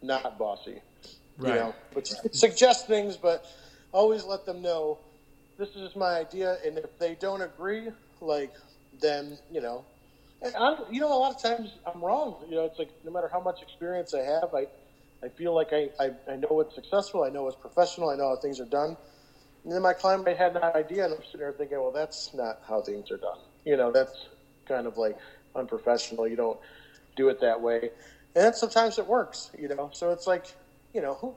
[0.01, 0.81] not bossy
[1.37, 1.49] Right.
[1.49, 1.75] you know.
[1.93, 3.45] But could suggest things but
[3.91, 4.99] always let them know
[5.57, 7.89] this is just my idea and if they don't agree
[8.21, 8.53] like
[9.01, 9.85] then you know
[10.41, 13.11] and I'm, you know a lot of times i'm wrong you know it's like no
[13.11, 14.67] matter how much experience i have i
[15.23, 18.29] i feel like i i, I know what's successful i know what's professional i know
[18.29, 18.97] how things are done.
[19.63, 22.31] And then my client might have an idea and i'm sitting there thinking well that's
[22.33, 23.39] not how things are done.
[23.65, 24.27] You know that's
[24.67, 25.17] kind of like
[25.55, 26.59] unprofessional you don't
[27.15, 27.79] do it that way.
[28.35, 30.47] And then sometimes it works you know so it's like
[30.93, 31.35] you know who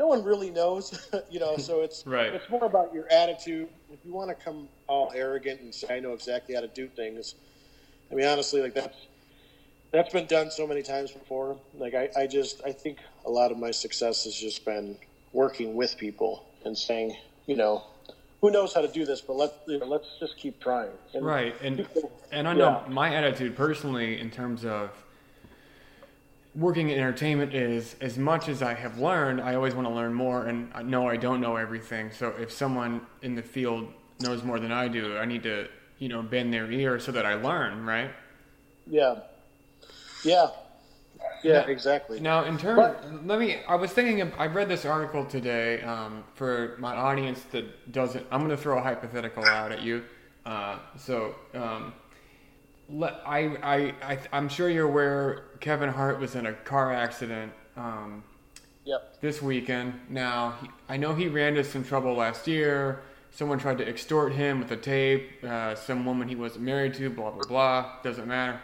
[0.00, 0.84] no one really knows
[1.30, 2.32] you know so it's Right.
[2.34, 6.00] it's more about your attitude if you want to come all arrogant and say i
[6.00, 7.34] know exactly how to do things
[8.10, 8.96] i mean honestly like that's
[9.92, 13.52] that's been done so many times before like i, I just i think a lot
[13.52, 14.96] of my success has just been
[15.32, 17.84] working with people and saying, you know,
[18.40, 20.90] who knows how to do this, but let's you know, let's just keep trying.
[21.14, 22.92] And Right, and people- and I know yeah.
[22.92, 24.90] my attitude personally in terms of
[26.54, 30.12] working in entertainment is as much as I have learned, I always want to learn
[30.12, 32.10] more, and I know I don't know everything.
[32.10, 36.08] So if someone in the field knows more than I do, I need to you
[36.08, 37.86] know bend their ear so that I learn.
[37.86, 38.10] Right
[38.86, 39.20] Yeah,
[40.24, 40.48] yeah,
[41.44, 42.20] yeah, exactly.
[42.20, 43.60] now, in terms, let me.
[43.68, 44.20] I was thinking.
[44.20, 48.26] Of, I read this article today um, for my audience that doesn't.
[48.30, 50.04] I'm going to throw a hypothetical out at you.
[50.44, 51.36] Uh, so.
[51.54, 51.94] Um,
[52.98, 58.24] I, I, I, I'm sure you're aware Kevin Hart was in a car accident um,
[58.84, 59.20] Yep.
[59.20, 60.00] this weekend.
[60.08, 63.02] Now, he, I know he ran into some trouble last year.
[63.30, 65.44] Someone tried to extort him with a tape.
[65.44, 67.92] Uh, some woman he wasn't married to, blah, blah, blah.
[68.02, 68.60] Doesn't matter.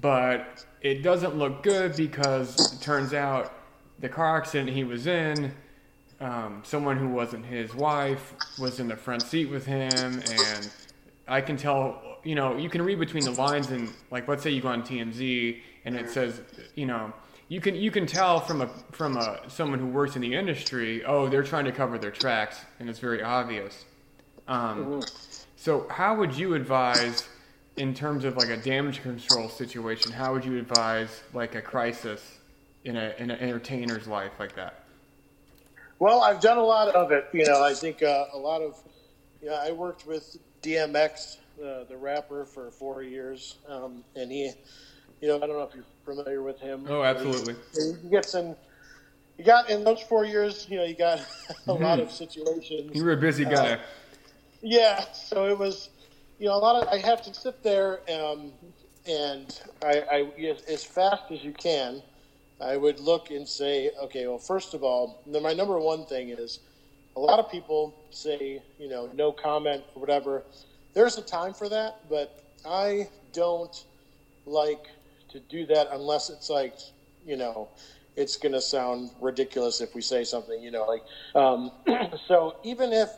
[0.00, 3.52] But it doesn't look good because it turns out
[4.00, 5.54] the car accident he was in,
[6.20, 9.92] um, someone who wasn't his wife was in the front seat with him.
[9.92, 10.70] And
[11.28, 14.50] I can tell, you know, you can read between the lines and, like, let's say
[14.50, 16.40] you go on TMZ and it says,
[16.74, 17.12] you know,
[17.48, 21.04] you can you can tell from a from a someone who works in the industry,
[21.04, 23.84] oh, they're trying to cover their tracks, and it's very obvious.
[24.48, 25.02] Um,
[25.56, 27.28] so, how would you advise,
[27.76, 32.38] in terms of like a damage control situation, how would you advise like a crisis
[32.84, 34.84] in a in an entertainer's life like that?
[35.98, 37.28] Well, I've done a lot of it.
[37.32, 38.76] You know, I think uh, a lot of.
[39.42, 44.52] You know, I worked with DMX, uh, the rapper, for four years, um, and he.
[45.20, 46.84] You know, I don't know if you're familiar with him.
[46.88, 47.54] Oh, absolutely.
[47.72, 48.54] He gets in.
[49.38, 50.66] You got in those four years.
[50.68, 51.24] You know, you got
[51.66, 52.90] a lot of situations.
[52.94, 53.78] You were a busy guy.
[54.60, 55.90] Yeah, so it was,
[56.38, 56.88] you know, a lot of.
[56.88, 58.52] I have to sit there, um,
[59.06, 60.02] and I,
[60.38, 62.02] I as fast as you can,
[62.60, 66.60] I would look and say, okay, well, first of all, my number one thing is,
[67.16, 70.44] a lot of people say, you know, no comment or whatever.
[70.94, 72.30] There's a time for that, but
[72.64, 73.84] I don't
[74.46, 74.86] like
[75.30, 76.74] to do that unless it's like,
[77.24, 77.70] you know,
[78.16, 81.02] it's going to sound ridiculous if we say something, you know, like,
[81.34, 81.70] um,
[82.28, 83.10] so even if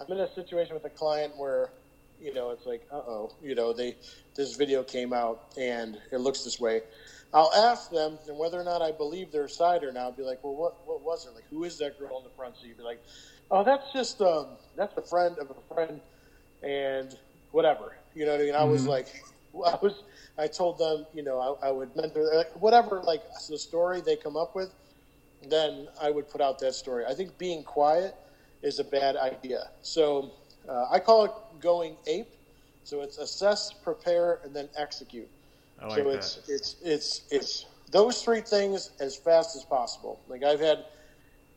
[0.00, 1.72] I'm in a situation with a client where,
[2.20, 3.96] you know, it's like, uh oh, you know, they,
[4.36, 6.82] this video came out and it looks this way.
[7.32, 10.22] I'll ask them, and whether or not I believe their side or not, I'll be
[10.22, 11.34] like, well, what, what was it?
[11.34, 12.76] Like, who is that girl in the front seat?
[12.76, 13.00] Be like,
[13.50, 16.00] oh, that's just, um, that's a friend of a friend,
[16.66, 17.16] and
[17.52, 17.96] whatever.
[18.14, 18.54] You know what I mean?
[18.54, 19.06] I was like,
[19.54, 20.02] I was,
[20.36, 24.16] I told them, you know, I, I would mentor, like, whatever, like the story they
[24.16, 24.74] come up with,
[25.48, 27.04] then I would put out that story.
[27.06, 28.14] I think being quiet
[28.62, 29.70] is a bad idea.
[29.82, 30.32] So
[30.68, 32.28] uh, I call it going ape.
[32.84, 35.28] So it's assess, prepare, and then execute.
[35.80, 36.14] I like so that.
[36.14, 40.20] it's it's it's it's those three things as fast as possible.
[40.28, 40.84] Like I've had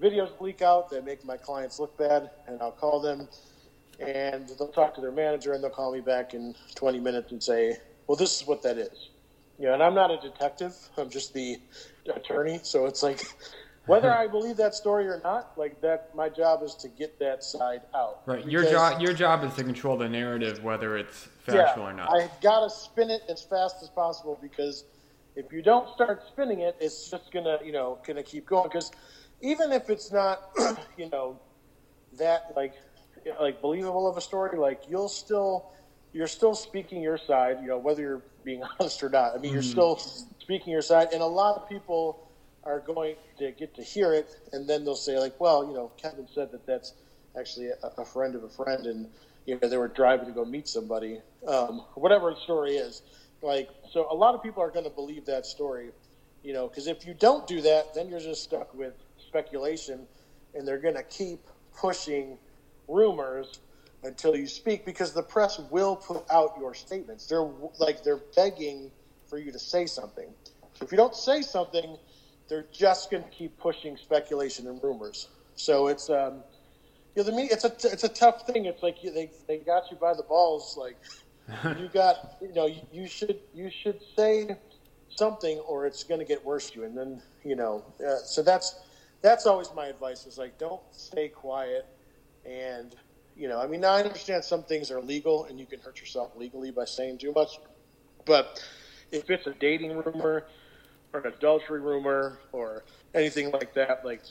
[0.02, 3.28] videos leak out that make my clients look bad, and I'll call them,
[4.00, 7.42] and they'll talk to their manager, and they'll call me back in 20 minutes and
[7.42, 7.78] say,
[8.08, 9.10] "Well, this is what that is."
[9.58, 11.58] You know, and I'm not a detective; I'm just the
[12.14, 12.60] attorney.
[12.64, 13.22] So it's like,
[13.86, 17.44] whether I believe that story or not, like that, my job is to get that
[17.44, 18.22] side out.
[18.26, 18.46] Right.
[18.48, 22.12] Your job your job is to control the narrative, whether it's factual or not.
[22.14, 24.86] I've got to spin it as fast as possible because
[25.36, 28.64] if you don't start spinning it, it's just gonna, you know, gonna keep going.
[28.64, 28.92] Because
[29.42, 30.52] even if it's not,
[30.98, 31.40] you know,
[32.18, 32.74] that like,
[33.40, 35.72] like believable of a story, like you'll still,
[36.14, 39.36] you're still speaking your side, you know, whether you're being honest or not.
[39.36, 42.30] I mean, you're still speaking your side, and a lot of people
[42.64, 45.92] are going to get to hear it, and then they'll say like, well, you know,
[45.98, 46.94] Kevin said that that's
[47.40, 49.08] actually a, a friend of a friend, and
[49.46, 53.02] you know they were driving to go meet somebody, um, whatever the story is.
[53.42, 55.92] Like, so a lot of people are going to believe that story,
[56.44, 58.94] you know, because if you don't do that, then you're just stuck with
[59.28, 60.08] speculation,
[60.54, 61.40] and they're going to keep
[61.76, 62.38] pushing
[62.90, 63.60] rumors
[64.04, 67.28] until you speak because the press will put out your statements.
[67.28, 67.48] They're
[67.80, 68.92] like they're begging
[69.28, 70.34] for you to say something.
[70.74, 71.98] So if you don't say something,
[72.48, 75.28] they're just going to keep pushing speculation and rumors.
[75.56, 76.44] So it's um,
[77.16, 77.52] you know the media.
[77.54, 78.66] It's a it's a tough thing.
[78.66, 80.78] It's like you, they they got you by the balls.
[80.78, 80.98] Like
[81.78, 84.58] you got you know you, you should you should say
[85.10, 86.86] something or it's going to get worse to you.
[86.86, 88.80] And then you know uh, so that's
[89.22, 90.26] that's always my advice.
[90.26, 91.86] Is like don't stay quiet
[92.46, 92.96] and
[93.40, 96.36] you know, I mean, I understand some things are legal and you can hurt yourself
[96.36, 97.58] legally by saying too much.
[98.26, 98.62] But
[99.12, 100.46] if it's a dating rumor
[101.14, 102.84] or an adultery rumor or
[103.16, 104.22] anything like that, like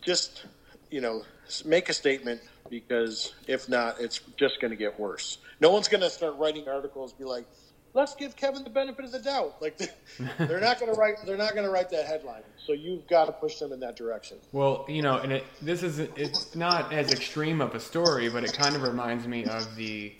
[0.00, 0.46] just,
[0.90, 1.22] you know,
[1.66, 5.36] make a statement because if not, it's just going to get worse.
[5.60, 7.46] No one's going to start writing articles, be like,
[7.94, 9.60] let's give Kevin the benefit of the doubt.
[9.60, 9.78] Like
[10.38, 12.42] they're not going to write they're not going to write that headline.
[12.64, 14.38] So you've got to push them in that direction.
[14.52, 18.44] Well, you know, and it, this is it's not as extreme of a story, but
[18.44, 20.12] it kind of reminds me of the.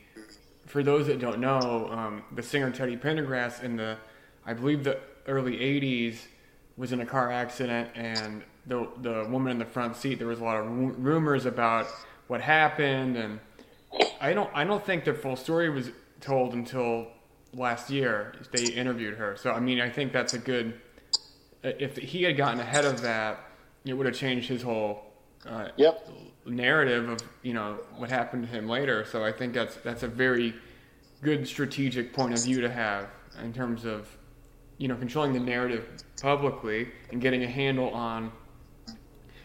[0.67, 3.99] For those that don't know, um, the singer Teddy Pendergrass in the,
[4.47, 6.17] I believe the early '80s,
[6.79, 10.19] was in a car accident, and the the woman in the front seat.
[10.19, 11.89] There was a lot of ru- rumors about
[12.29, 13.41] what happened, and
[14.21, 17.09] I don't I don't think the full story was told until
[17.53, 18.35] last year.
[18.51, 20.81] They interviewed her, so I mean I think that's a good.
[21.63, 23.39] If he had gotten ahead of that,
[23.85, 25.05] it would have changed his whole
[25.47, 26.09] uh, Yep.
[26.47, 29.05] narrative of you know what happened to him later.
[29.05, 30.55] So I think that's that's a very
[31.23, 33.09] good strategic point of view to have
[33.43, 34.09] in terms of
[34.79, 35.87] you know controlling the narrative
[36.21, 38.33] publicly and getting a handle on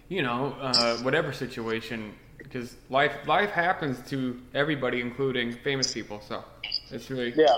[0.07, 6.21] you know uh, whatever situation because life life happens to everybody, including famous people.
[6.21, 6.43] So
[6.89, 7.57] it's really Yeah.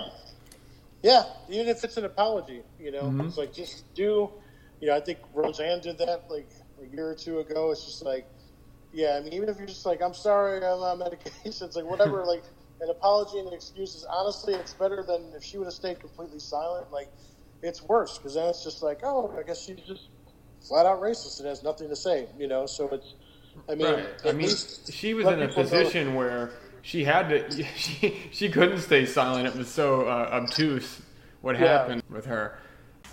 [1.01, 3.21] Yeah, even if it's an apology, you know, Mm-hmm.
[3.21, 4.29] it's like just do,
[4.81, 6.49] you know, I think Roseanne did that like
[6.81, 7.71] a year or two ago.
[7.71, 8.27] It's just like,
[8.91, 10.99] yeah, I mean, even if you're just like, I'm sorry, I'm on
[11.45, 12.43] medications, like whatever, like
[12.81, 15.99] an apology and an excuse is honestly, it's better than if she would have stayed
[15.99, 16.91] completely silent.
[16.91, 17.09] Like,
[17.61, 20.09] it's worse because then it's just like, oh, I guess she's just
[20.67, 22.65] flat out racist and has nothing to say, you know.
[22.65, 23.13] So it's,
[23.69, 24.05] I mean, Right.
[24.25, 27.63] I mean, least she was in a people know- position where she had to.
[27.75, 29.47] She she couldn't stay silent.
[29.47, 31.01] It was so uh, obtuse
[31.41, 31.67] what Yeah.
[31.79, 32.57] happened with her.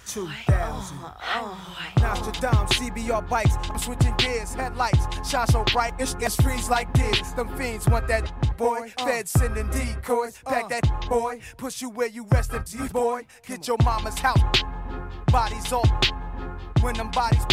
[0.06, 0.96] 2000.
[1.34, 1.76] Oh.
[2.00, 3.56] Nostradamus, CBR bikes.
[3.68, 5.94] I'm switching gears, headlights shine so bright.
[5.98, 7.32] It's, it's freeze like this.
[7.32, 8.92] Them fiends want that boy.
[8.98, 10.38] Feds sending decoys.
[10.44, 11.40] Pack that boy.
[11.56, 13.22] Push you where you rest in peace, boy.
[13.44, 14.40] Hit your mama's house.
[15.32, 15.90] Bodies off.
[16.82, 17.44] When them bodies.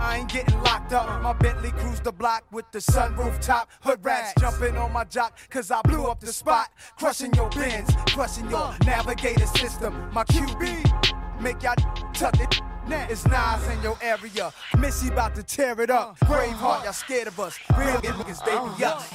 [0.00, 1.22] I ain't getting locked up.
[1.22, 3.70] My Bentley cruise the block with the sunroof top.
[3.82, 6.70] Hood rats jumping on my jock, cause I blew up the spot.
[6.98, 8.76] Crushing your bins, crushing your uh.
[8.84, 10.10] navigator system.
[10.12, 11.74] My QB, make y'all
[12.12, 12.73] tuck it.
[12.86, 14.52] It's Nas in your area.
[14.78, 16.18] Missy about to tear it up.
[16.20, 17.58] Braveheart, y'all scared of us.
[17.76, 19.10] Real niggas, be us.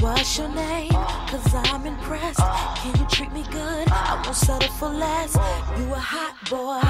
[0.00, 0.90] What's your name?
[0.90, 2.40] Cause I'm impressed.
[2.78, 3.88] Can you treat me good?
[3.90, 5.34] I won't settle for less.
[5.34, 6.80] You a hot boy,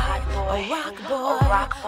[0.54, 1.38] a rock boy,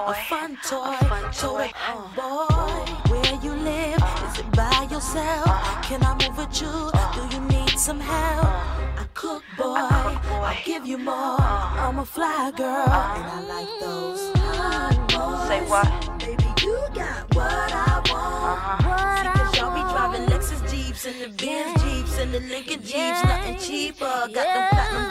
[0.00, 0.96] a fun toy,
[1.32, 1.70] toy
[2.16, 3.10] boy.
[3.10, 4.02] Where you live?
[4.30, 5.46] Is it by yourself?
[5.82, 6.90] Can I move with you?
[7.14, 8.44] Do you need some help?
[8.44, 9.64] I cook, boy.
[9.64, 11.14] I give you more.
[11.14, 11.88] Uh.
[11.88, 14.36] I'm a fly girl, and I like those mm.
[14.52, 15.48] hot boys.
[15.48, 16.18] Say what?
[16.18, 18.44] Baby, you got what I want.
[18.52, 18.86] Uh-huh.
[18.86, 22.82] What I Cause y'all be driving Lexus Jeeps and the Benz Jeeps and the Lincoln
[22.82, 24.04] Jeeps, nothing cheaper.
[24.04, 25.10] Got them platinum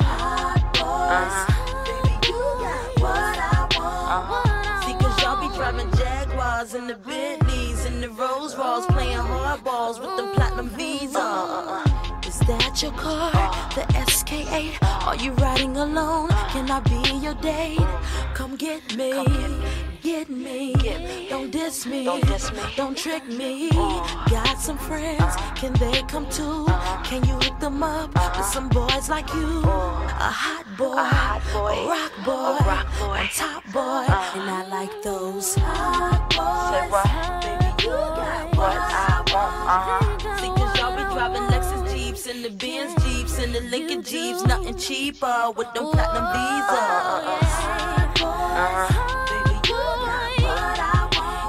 [0.00, 1.36] hot boys.
[1.84, 4.32] Baby, you got what I want.
[4.32, 4.49] Uh-huh.
[5.30, 10.34] Cause be driving Jaguars and the Bentleys and the Rolls Royals, playing hardballs with them
[10.34, 11.14] platinum visas.
[11.14, 12.26] Uh, uh, uh.
[12.26, 13.30] Is that your car?
[13.76, 14.82] The SK8?
[15.06, 16.30] Are you riding alone?
[16.50, 17.78] Can I be your date?
[18.34, 19.12] Come get me.
[19.12, 19.89] Get me.
[20.10, 22.04] Don't diss me.
[22.04, 22.58] Don't diss me.
[22.76, 23.70] Don't trick me.
[23.70, 24.28] Uh-huh.
[24.28, 25.22] Got some friends.
[25.22, 25.54] Uh-huh.
[25.54, 26.66] Can they come too?
[26.66, 27.02] Uh-huh.
[27.04, 29.62] Can you hook them up with some boys like you?
[29.62, 30.94] A hot boy.
[30.94, 31.74] A hot boy.
[31.78, 32.58] A rock boy.
[32.58, 33.22] A rock boy.
[33.22, 34.02] A top boy.
[34.34, 36.74] And I like those hot boys.
[36.74, 37.06] Say what?
[37.46, 40.38] Baby, you got What I want, uh-huh.
[40.42, 44.42] See, cause y'all be driving Lexus Jeeps and the Benz Jeeps and the Lincoln Jeeps,
[44.42, 48.00] nothing cheaper with them platinum visas.
[48.00, 49.29] Baby, you got what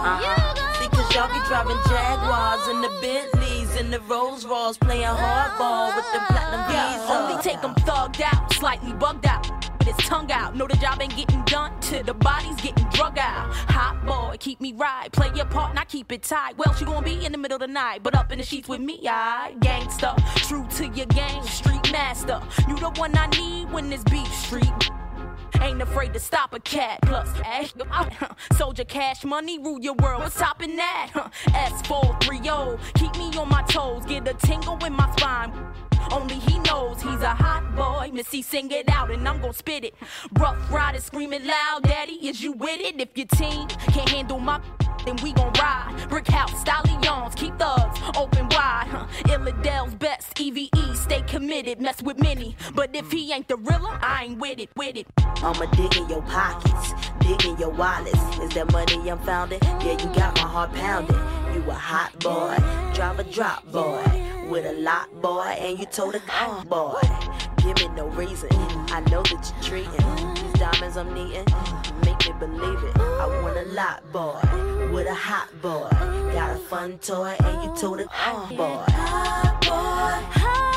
[0.02, 0.18] Uh-huh.
[0.18, 0.78] I want.
[0.82, 5.96] See, cause y'all be driving Jaguars and the Bentleys and the Rolls Royals, playing hardball
[5.96, 7.10] with them platinum visas.
[7.10, 9.48] Only take them thugged out, slightly bugged out.
[9.78, 13.18] With his tongue out, know the job ain't getting done till the body's getting drug
[13.20, 13.54] out.
[13.70, 16.58] Hot boy, keep me right, play your part and I keep it tight.
[16.58, 18.68] Well, she gonna be in the middle of the night, but up in the sheets
[18.68, 22.42] with me, I gangsta, true to your game, street master.
[22.68, 24.92] You the one I need when this beef street.
[25.62, 27.00] Ain't afraid to stop a cat.
[27.04, 27.74] Plus, ash,
[28.58, 30.24] soldier cash money, rule your world.
[30.24, 31.12] What's topping that?
[31.48, 32.80] S430.
[32.96, 35.54] Keep me on my toes, get a tingle in my spine.
[36.12, 38.10] Only he knows he's a hot boy.
[38.12, 39.94] Missy, sing it out and I'm gon' spit it.
[40.34, 43.00] Rough riders screaming loud, daddy, is you with it?
[43.00, 44.60] If your team can't handle my
[45.06, 46.06] then we gon' ride.
[46.10, 48.88] Brick house, stallions, keep thugs open wide.
[48.90, 49.08] Huh.
[49.26, 50.70] Illadel's best, EVE,
[51.12, 52.56] stay committed, mess with many.
[52.74, 55.08] But if he ain't the realer, I ain't with it, with it.
[55.44, 58.40] I'ma dig in your pockets, dig in your wallets.
[58.40, 59.60] Is that money I'm founding?
[59.62, 61.22] Yeah, you got my heart pounding.
[61.54, 62.56] You a hot boy,
[62.94, 64.02] drive a drop boy,
[64.50, 67.02] with a lot boy, and you told a gun boy.
[67.58, 71.46] Give me no reason, I know that you're treating these diamonds I'm needing.
[72.06, 72.98] Make me believe it.
[72.98, 74.40] I want a lot boy,
[74.94, 75.90] with a hot boy,
[76.34, 78.86] got a fun toy, and you told a gun boy.
[78.88, 80.71] Hot boy.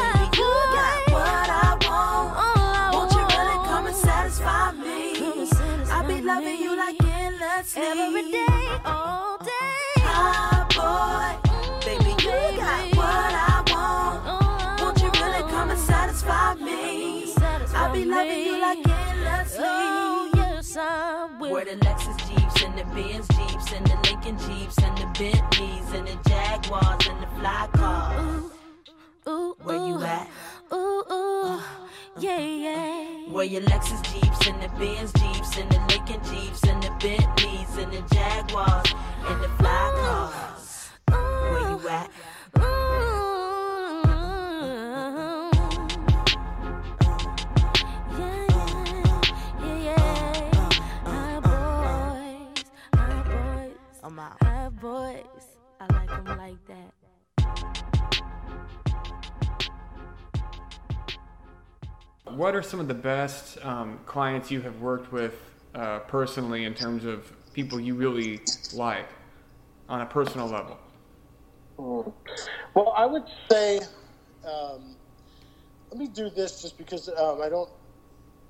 [7.65, 7.85] Sleep.
[7.87, 9.51] Every day, all day.
[9.99, 11.51] Hot boy,
[11.87, 14.23] baby, you got what I want.
[14.27, 15.49] Oh, Won't you really oh.
[15.49, 17.33] come and satisfy me?
[17.75, 19.65] I'll be loving you like endlessly.
[19.65, 21.53] Oh, yes, I will.
[21.53, 25.93] Where the Lexus Jeeps and the Benz Jeeps and the Lincoln Jeeps and the Bentleys
[25.93, 28.51] and the Jaguars and the fly cars.
[29.27, 30.29] Ooh, Where you at?
[30.73, 30.77] Ooh,
[31.11, 31.61] ooh, uh,
[32.19, 33.05] yeah, yeah.
[33.31, 37.77] Where your Lexus Jeeps and the Benz Jeeps and the Lincoln Jeeps and the Bentleys
[37.77, 38.95] and the Jaguars
[39.27, 40.91] and the fly cars.
[41.09, 42.11] Where you at?
[54.43, 55.47] High boys,
[55.81, 56.64] I like them like
[62.35, 65.35] What are some of the best um, clients you have worked with
[65.72, 68.41] uh, personally in terms of people you really
[68.72, 69.07] like
[69.89, 70.76] on a personal level?
[71.78, 72.12] Mm.
[72.74, 73.78] Well, I would say,
[74.45, 74.97] um,
[75.91, 77.70] let me do this just because um, I don't.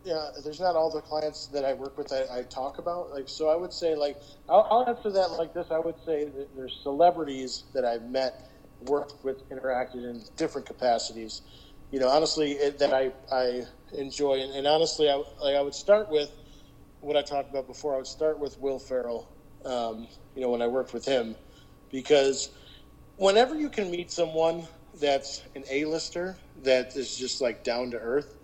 [0.03, 3.11] Yeah, there's not all the clients that I work with I, I talk about.
[3.11, 4.19] Like, so I would say, like,
[4.49, 5.67] I'll, I'll answer that like this.
[5.71, 8.51] I would say that there's celebrities that I've met,
[8.83, 11.43] worked with, interacted in different capacities.
[11.95, 13.63] You know, honestly, it, that I I
[13.97, 16.29] enjoy, and, and honestly, I like I would start with
[16.99, 17.95] what I talked about before.
[17.95, 19.29] I would start with Will Ferrell.
[19.65, 21.37] Um, you know, when I worked with him,
[21.93, 22.51] because
[23.15, 24.67] whenever you can meet someone
[25.01, 28.39] that's an A-lister that is just like down to earth,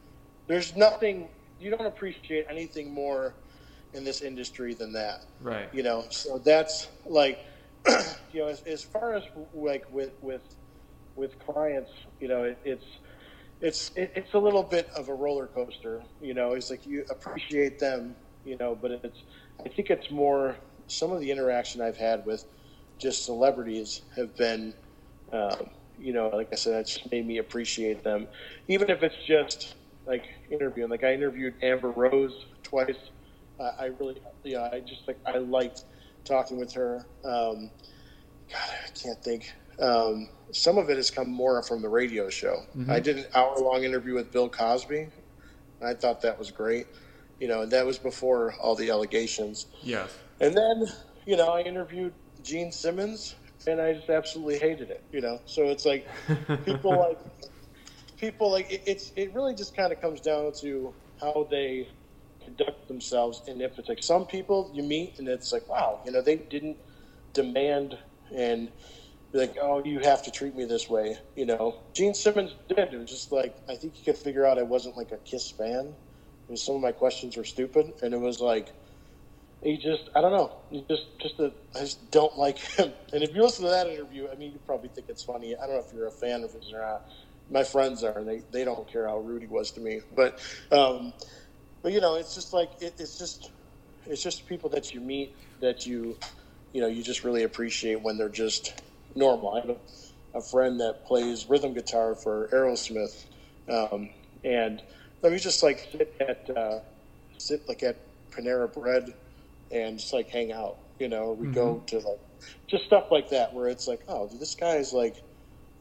[0.46, 1.28] there's nothing
[1.58, 3.34] you don't appreciate anything more
[3.94, 5.24] in this industry than that.
[5.40, 5.68] Right.
[5.74, 7.40] You know, so that's like,
[8.32, 10.54] you know, as, as far as like with with
[11.16, 11.90] with clients,
[12.20, 12.84] you know, it, it's
[13.60, 16.02] it's it, it's a little bit of a roller coaster.
[16.20, 19.18] You know, it's like you appreciate them, you know, but it's
[19.64, 20.56] I think it's more
[20.86, 22.44] some of the interaction I've had with
[22.98, 24.74] just celebrities have been,
[25.32, 28.28] um, you know, like I said, that just made me appreciate them,
[28.68, 30.90] even if it's just like interviewing.
[30.90, 32.96] Like I interviewed Amber Rose twice.
[33.58, 35.84] Uh, I really, yeah, I just like I liked
[36.24, 37.06] talking with her.
[37.24, 37.70] Um,
[38.50, 39.52] God, I can't think.
[39.80, 42.62] Um, some of it has come more from the radio show.
[42.76, 42.88] Mhm.
[42.90, 45.08] I did an hour-long interview with Bill Cosby.
[45.80, 46.86] and I thought that was great.
[47.38, 49.66] You know, and that was before all the allegations.
[49.82, 50.10] Yes.
[50.40, 50.86] And then,
[51.24, 53.34] you know, I interviewed Gene Simmons,
[53.66, 55.02] and I just absolutely hated it.
[55.10, 56.06] You know, so it's like
[56.66, 57.18] people like
[58.18, 61.88] people like it, it's it really just kind of comes down to how they
[62.44, 66.36] conduct themselves, it's like some people you meet, and it's like wow, you know, they
[66.36, 66.76] didn't
[67.32, 67.96] demand
[68.34, 68.70] and
[69.32, 71.16] be like, oh, you have to treat me this way.
[71.36, 72.92] You know, Gene Simmons did.
[72.92, 75.50] It was just like I think he could figure out I wasn't like a Kiss
[75.50, 75.94] fan.
[76.48, 78.72] And some of my questions were stupid, and it was like
[79.62, 80.52] he just I don't know.
[80.70, 82.92] He just just a, I just don't like him.
[83.12, 85.54] And if you listen to that interview, I mean, you probably think it's funny.
[85.56, 87.02] I don't know if you're a fan of his or not.
[87.50, 90.00] My friends are, and they, they don't care how rude he was to me.
[90.14, 91.12] But um,
[91.82, 93.50] but you know, it's just like it, it's just
[94.06, 96.16] it's just people that you meet that you
[96.72, 98.80] you know you just really appreciate when they're just
[99.14, 99.54] normal.
[99.54, 103.24] I have a, a friend that plays rhythm guitar for Aerosmith,
[103.68, 104.10] um,
[104.44, 104.82] and
[105.22, 106.80] let me just like sit at uh,
[107.38, 107.96] sit like at
[108.30, 109.14] Panera Bread
[109.70, 110.78] and just like hang out.
[110.98, 112.20] You know, we go to like
[112.66, 115.16] just stuff like that where it's like, oh, this guy's like,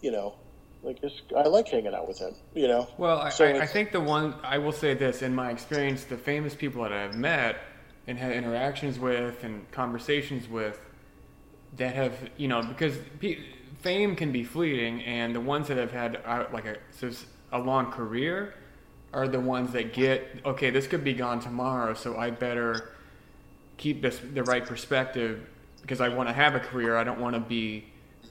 [0.02, 0.36] you know,
[0.82, 1.12] like this.
[1.36, 2.34] I like hanging out with him.
[2.54, 2.88] You know.
[2.98, 6.06] Well, I, So I, I think the one I will say this in my experience,
[6.06, 7.58] the famous people that I've met
[8.08, 10.80] and had interactions with and conversations with
[11.78, 13.40] that have you know because pe-
[13.82, 17.12] fame can be fleeting, and the ones that have had uh, like a so
[17.52, 18.56] a long career
[19.14, 20.70] are the ones that get okay.
[20.70, 22.94] This could be gone tomorrow, so I better
[23.78, 25.48] keep this the right perspective
[25.82, 26.98] because I want to have a career.
[26.98, 27.86] I don't want to be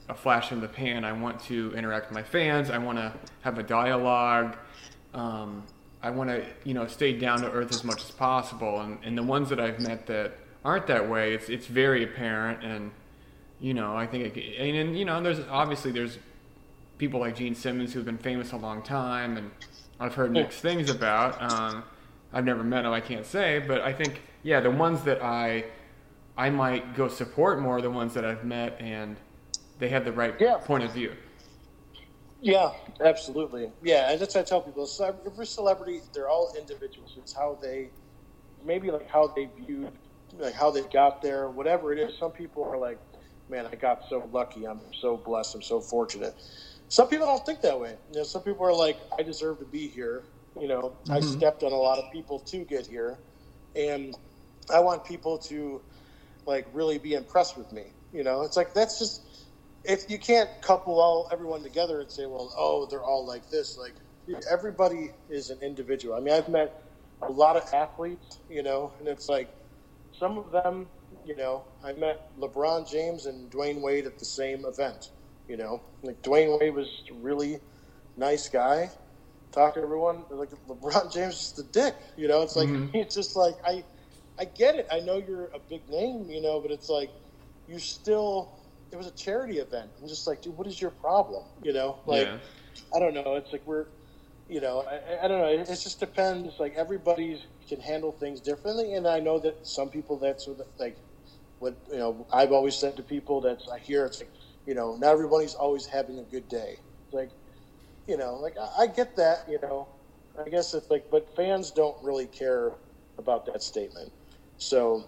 [0.07, 1.03] a flash in the pan.
[1.03, 2.69] I want to interact with my fans.
[2.69, 4.57] I want to have a dialogue.
[5.13, 5.63] Um,
[6.01, 8.79] I want to, you know, stay down to earth as much as possible.
[8.79, 12.63] And, and the ones that I've met that aren't that way, it's it's very apparent.
[12.63, 12.91] And
[13.59, 16.17] you know, I think, it, and, and you know, there's obviously there's
[16.97, 19.51] people like Gene Simmons who've been famous a long time, and
[19.99, 21.41] I've heard mixed things about.
[21.41, 21.83] Um,
[22.31, 25.65] I've never met him, I can't say, but I think yeah, the ones that I
[26.37, 29.17] I might go support more are the ones that I've met and
[29.79, 31.13] they have the right point of view.
[32.41, 32.71] Yeah,
[33.03, 33.69] absolutely.
[33.83, 34.87] Yeah, and that's what I tell people.
[35.25, 37.15] Every celebrity, they're all individuals.
[37.17, 37.89] It's how they,
[38.65, 39.91] maybe like how they viewed,
[40.37, 42.17] like how they got there, whatever it is.
[42.17, 42.97] Some people are like,
[43.49, 44.65] man, I got so lucky.
[44.67, 45.55] I'm so blessed.
[45.55, 46.35] I'm so fortunate.
[46.89, 47.97] Some people don't think that way.
[48.11, 50.25] You know, some people are like, I deserve to be here.
[50.59, 51.37] You know, I Mhm.
[51.37, 53.19] stepped on a lot of people to get here,
[53.75, 54.17] and
[54.73, 55.83] I want people to
[56.47, 57.93] like really be impressed with me.
[58.11, 59.21] You know, it's like that's just
[59.85, 63.77] if you can't couple all everyone together and say, well, oh, they're all like this.
[63.77, 63.95] Like
[64.51, 66.15] everybody is an individual.
[66.15, 66.73] I mean, I've met
[67.21, 69.49] a lot of athletes, you know, and it's like
[70.13, 70.89] some of them,
[71.25, 75.11] you know, I met LeBron James and Dwyane Wade at the same event.
[75.47, 77.59] You know, like Dwyane Wade was a really
[78.17, 78.91] nice guy.
[79.51, 80.25] Talk to everyone.
[80.29, 81.95] Like LeBron James is the dick.
[82.17, 82.91] You know, it's like Mhm.
[82.93, 83.83] it's just like I,
[84.39, 84.87] I get it.
[84.91, 86.29] I know you're a big name.
[86.29, 87.11] You know, but it's like
[87.67, 88.53] you still.
[88.91, 89.91] It was a charity event.
[90.01, 91.43] I'm just like, dude, what is your problem?
[91.61, 92.37] You know, like Yeah.
[92.95, 93.35] I don't know.
[93.35, 93.85] It's like we're,
[94.47, 95.47] you know, I, I don't know.
[95.47, 96.59] It just depends.
[96.59, 100.47] Like everybody can handle things differently, and I know that some people that's
[100.79, 100.97] like
[101.59, 102.27] what you know.
[102.33, 104.31] I've always said to people that I hear it's like,
[104.65, 106.77] you know, not everybody's always having a good day.
[107.11, 107.31] Like,
[108.07, 109.45] you know, like I, I get that.
[109.49, 109.89] You know,
[110.45, 112.73] I guess it's like, but fans don't really care
[113.17, 114.11] about that statement.
[114.57, 115.05] So,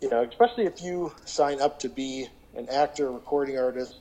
[0.00, 4.00] you know, especially if you sign up to be an actor, recording artist,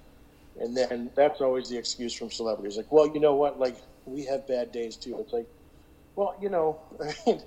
[0.57, 2.77] and then that's always the excuse from celebrities.
[2.77, 3.59] Like, well, you know what?
[3.59, 5.17] Like, we have bad days too.
[5.19, 5.47] It's like,
[6.15, 7.41] well, you know, I mean,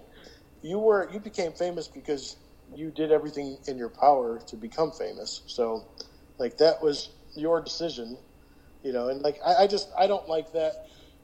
[0.63, 2.37] you were you became famous because
[2.75, 5.43] you did everything in your power to become famous.
[5.47, 5.89] So,
[6.39, 8.19] like, that was your decision,
[8.83, 9.09] you know.
[9.09, 10.75] And like, I, I just I don't like that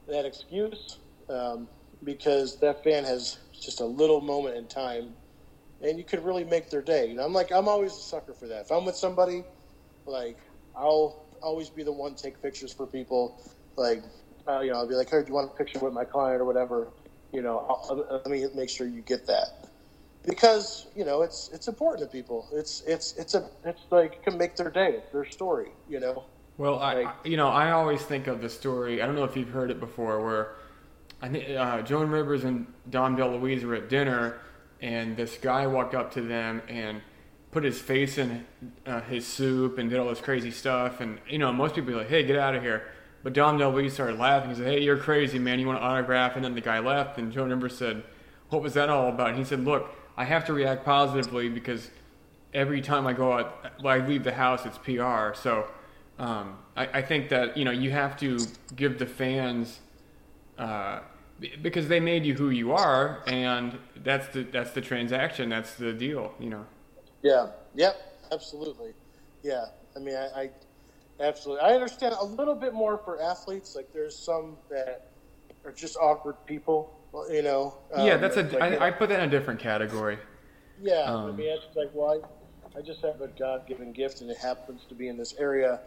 [0.08, 0.98] that excuse
[1.30, 1.68] um,
[2.04, 5.16] because that fan has just a little moment in time,
[5.80, 7.08] and you could really make their day.
[7.08, 8.62] You know, I'm like I'm always a sucker for that.
[8.62, 9.44] If I'm with somebody,
[10.06, 10.38] like
[10.76, 13.40] I'll always be the one to take pictures for people.
[13.76, 14.02] Like,
[14.48, 16.40] uh, you know, I'll be like, hey, do you want a picture with my client
[16.40, 16.92] or whatever?
[17.32, 19.65] You know, I'll- let me make sure you get that
[20.26, 22.48] because you know it's it's important to people.
[22.52, 24.96] It's it's it's a it's like it can make their day.
[24.98, 25.68] It's their story.
[25.88, 26.24] You know.
[26.58, 29.02] Well, I, I- you know, I always think of the story.
[29.02, 30.56] I don't know if you've heard it before, where
[31.22, 34.38] I think uh, Joan Rivers and Dom DeLuise were at dinner,
[34.80, 37.00] and this guy walked up to them and
[37.52, 38.44] put his face in
[38.86, 41.00] uh, his soup and did all this crazy stuff.
[41.00, 42.88] And you know, most people are like, "Hey, get out of here!"
[43.22, 44.50] But Dom DeLuise started laughing.
[44.50, 45.58] He said, "Hey, you're crazy, man.
[45.60, 48.02] You want an autograph?" And then the guy left, and Joan Rivers said,
[48.48, 51.90] "What was that all about?" And he said, "Look, I have to react positively because."
[52.54, 55.38] every time I go out, I leave the house, it's PR.
[55.38, 55.68] So
[56.18, 58.38] um, I, I think that you know you have to
[58.74, 59.80] give the fans
[60.58, 61.00] uh,
[61.62, 65.92] because they made you who you are, and that's the that's the transaction, that's the
[65.92, 66.34] deal.
[66.40, 66.66] You know.
[67.22, 67.48] Yeah.
[67.74, 67.96] Yep.
[68.32, 68.92] Absolutely.
[69.42, 69.66] Yeah.
[69.94, 70.50] I mean, I, I
[71.20, 71.64] absolutely.
[71.64, 73.76] I understand a little bit more for athletes.
[73.76, 75.10] Like, there's some that
[75.64, 76.98] are just awkward people.
[77.30, 77.74] You know.
[77.96, 78.42] yeah, um, that's a.
[78.42, 80.18] like, you I, know, I put that in a different category.
[80.80, 82.22] Yeah, I Um, mean, it's like, well,
[82.74, 85.34] I, I just have a God given gift and it happens to be in this
[85.38, 85.80] area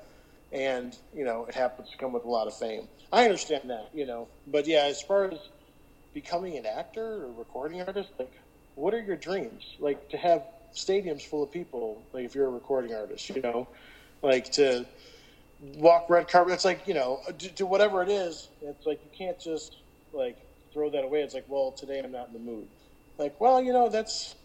[0.52, 2.88] and, you know, it happens to come with a lot of fame.
[3.12, 4.28] I understand that, you know.
[4.48, 5.40] But yeah, as far as
[6.14, 8.32] becoming an actor or recording artist, like,
[8.76, 9.64] what are your dreams?
[9.80, 13.68] Like, to have stadiums full of people, like, if you're a recording artist, you know,
[14.24, 14.88] like to
[15.76, 16.54] walk red carpet.
[16.54, 18.50] It's like, you know, do, do whatever it is.
[18.62, 19.78] It's like, you can't just,
[20.14, 20.38] like,
[20.74, 21.22] throw that away.
[21.22, 22.68] It's like, well, today I'm not in the mood.
[23.18, 24.36] Like, well, you know, that's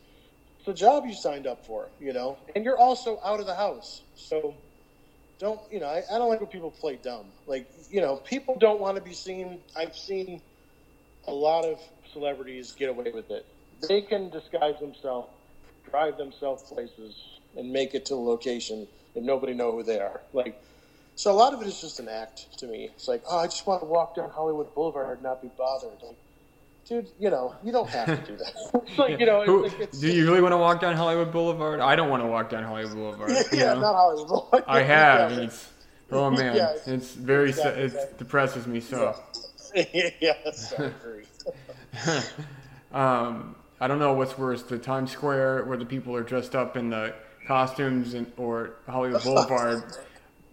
[0.67, 4.03] the job you signed up for, you know, and you're also out of the house.
[4.17, 4.55] So
[5.39, 7.27] don't, you know, I, I don't like when people play dumb.
[7.47, 9.61] Like, you know, people don't want to be seen.
[9.77, 10.41] I've seen
[11.27, 11.81] a lot of
[12.13, 13.47] celebrities get away with it.
[13.89, 15.29] They can disguise themselves,
[15.91, 17.15] drive themselves places,
[17.57, 20.23] and make it to a location and nobody know who they are.
[20.33, 20.61] Like,
[21.17, 22.91] so a lot of it is just an act to me.
[22.95, 26.03] It's like, oh, I just want to walk down Hollywood Boulevard and not be bothered.
[26.03, 26.17] Like,
[26.89, 28.55] dude, you know, you don't have to do that.
[28.87, 30.97] it's like, you know, it's, Who, like, it's do you really want to walk down
[30.97, 31.81] Hollywood Boulevard?
[31.81, 33.31] I don't want to walk down Hollywood Boulevard.
[33.53, 34.65] yeah, yeah, not Hollywood Boulevard.
[34.67, 35.69] I have, Yeah, and it's
[36.11, 38.19] oh man, Yeah, it's very sa- exactly, it exactly.
[38.19, 39.17] depresses me so.
[39.75, 41.25] yes, I agree.
[42.93, 46.77] um, I don't know what's worse, the Times Square where the people are dressed up
[46.77, 47.15] in the
[47.47, 49.85] costumes, and, or Hollywood Boulevard.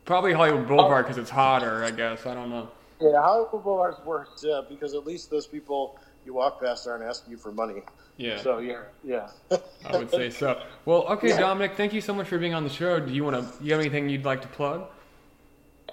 [0.05, 2.25] Probably Hollywood Boulevard because it's hotter, I guess.
[2.25, 2.69] I don't know.
[2.99, 7.31] Yeah, Hollywood Boulevard's worse, yeah, because at least those people you walk past aren't asking
[7.31, 7.81] you for money.
[8.17, 8.41] Yeah.
[8.41, 9.29] So yeah, yeah.
[9.85, 10.61] I would say so.
[10.85, 11.39] Well, okay, Yeah.
[11.39, 12.99] Dominick, thank you so much for being on the show.
[12.99, 13.63] Do you want to?
[13.63, 14.85] You have anything you'd like to plug?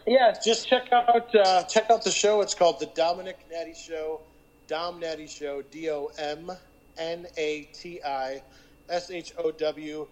[0.07, 2.41] Yeah, just check out uh, check out the show.
[2.41, 4.21] It's called the Dominick Natti Show.
[4.67, 5.63] Dom Natti Show.
[5.71, 6.51] D O M
[6.99, 8.43] N A T I
[8.89, 10.07] S H O W.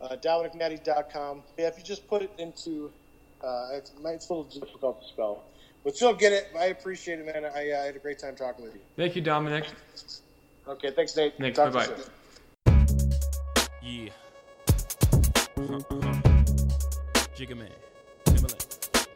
[0.00, 1.42] Uh, DominicNatty.com.
[1.56, 2.90] Yeah, if you just put it into,
[3.42, 5.42] uh, it's, it's a little difficult to spell,
[5.84, 6.48] but you'll get it.
[6.58, 7.44] I appreciate it, man.
[7.44, 8.80] I, uh, I had a great time talking with you.
[8.96, 9.66] Thank you, Dominick.
[10.68, 11.34] Okay, thanks, Nate.
[11.38, 12.02] Thanks, Talk to you bye-bye.
[12.02, 12.12] soon.
[13.82, 14.10] Yeah.
[15.58, 16.14] Uh-huh, uh-huh.
[17.36, 17.68] Jigga Man.
[18.24, 18.64] Timberlake.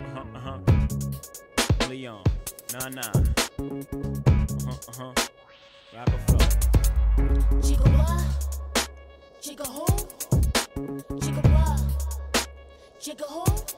[0.00, 1.88] Uh-huh, uh-huh.
[1.88, 2.24] Leon.
[2.72, 3.02] Nah, nah.
[4.66, 5.12] Uh-huh, uh-huh.
[5.94, 6.44] Rapper flow.
[7.62, 8.90] Chica what?
[9.40, 9.86] Chica who?
[11.20, 11.80] Jigga what?
[13.00, 13.75] Jigga who?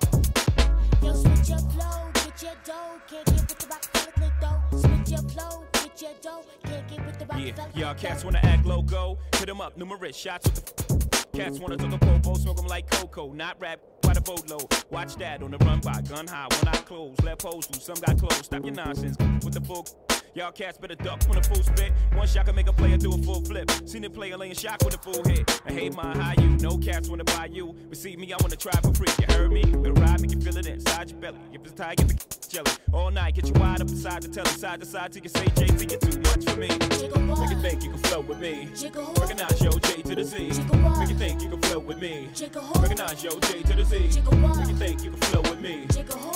[1.09, 3.01] Yo, switch your flow, get your dough.
[3.09, 4.79] Can't get with the Rockefeller click though.
[4.79, 6.45] Switch your flow, get your dough.
[6.65, 9.19] Can't get with the Yeah, Rockefeller y'all cats wanna act low loco.
[9.39, 11.09] Hit 'em up, numerous shots with the.
[11.15, 13.33] F Cats wanna talk a popo, smoke 'em like cocoa.
[13.33, 14.67] Not rap by the boatload.
[14.91, 17.25] Watch that on the run by, gun high, one eye closed.
[17.25, 18.45] Left hoes loose, some got closed.
[18.45, 19.87] Stop your nonsense with the full.
[20.35, 21.91] Y'all cats better duck when a full spit.
[22.15, 23.71] One shot can make a player do a full flip.
[23.87, 25.63] Seen a player laying shock with a full hit.
[25.67, 26.51] I hate my high you.
[26.59, 27.75] No cats wanna buy you.
[27.89, 29.09] Receive me, I wanna try for free.
[29.19, 29.63] You heard me?
[29.65, 30.48] Ride, make you feel
[31.79, 32.09] your belly.
[32.09, 32.71] If it's tight, get the jelly.
[32.93, 34.49] All night, get you wide up inside the telly.
[34.51, 36.69] Side to side till you say JT, you're too much for me.
[36.69, 38.69] Make you think you can flow with me.
[39.21, 40.49] Recognize yo J to the Z.
[40.99, 42.29] Make you think you can flow with me.
[42.81, 43.99] Recognize yo J to the Z.
[43.99, 45.87] Make you think you can flow with me.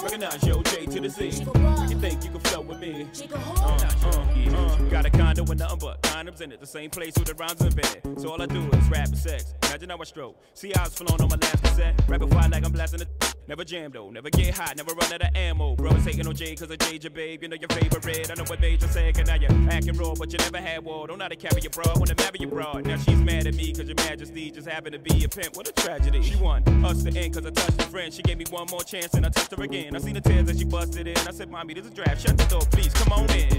[0.03, 1.23] Recognize yo J to the Z.
[1.23, 3.07] Make you think you can flow with me.
[3.33, 4.77] Uh, uh, uh.
[4.91, 6.61] Got a condo with nothing but condoms in it.
[6.61, 8.21] The same place with the rhymes invented.
[8.21, 9.55] So all I do is rap and sex.
[9.65, 10.37] Imagine how I stroke.
[10.55, 12.01] See how it's flowing on my last cassette.
[12.07, 13.33] Rapid fire like I'm blasting the.
[13.53, 15.77] Never jam though, never get hot, never run out of ammo.
[15.77, 17.43] Bro, it's hating on J cause I Jade your babe.
[17.43, 18.03] You know your favorite.
[18.03, 20.57] Red, I know what made you sick and now you're acting raw, but you never
[20.57, 21.07] had war.
[21.07, 22.87] Don't know how to carry your broad, wanna marry your broad.
[22.87, 25.55] Now she's mad at me cause your majesty just happened to be a pimp.
[25.55, 26.23] What a tragedy.
[26.23, 28.15] She want us to end cause I touched a friend.
[28.15, 29.95] She gave me one more chance and I touched her again.
[29.95, 31.19] I seen the tears as she busted in.
[31.19, 32.27] I said, Mommy, this is a draft.
[32.27, 32.95] Shut the door, please.
[32.95, 33.51] Come on in.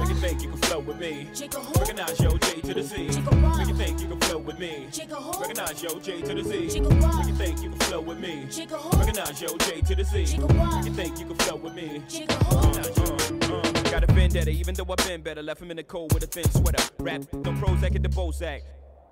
[0.00, 1.28] Make you think you can flow with me.
[1.78, 2.96] Recognize yo J to the Z.
[3.56, 4.86] Make you think you can flow with me.
[5.40, 6.80] Recognize yo J to the Z.
[6.80, 8.46] Make you think you can flow with me.
[8.92, 10.36] Recognize yo J to the Z.
[10.84, 12.02] You think you can flow with me.
[12.28, 13.90] Uh, uh, uh.
[13.90, 15.42] Got a vendetta, even though I've been better.
[15.42, 16.82] Left him in the cold with a thin sweater.
[16.98, 18.62] Rap, no Prozac at the Bozak.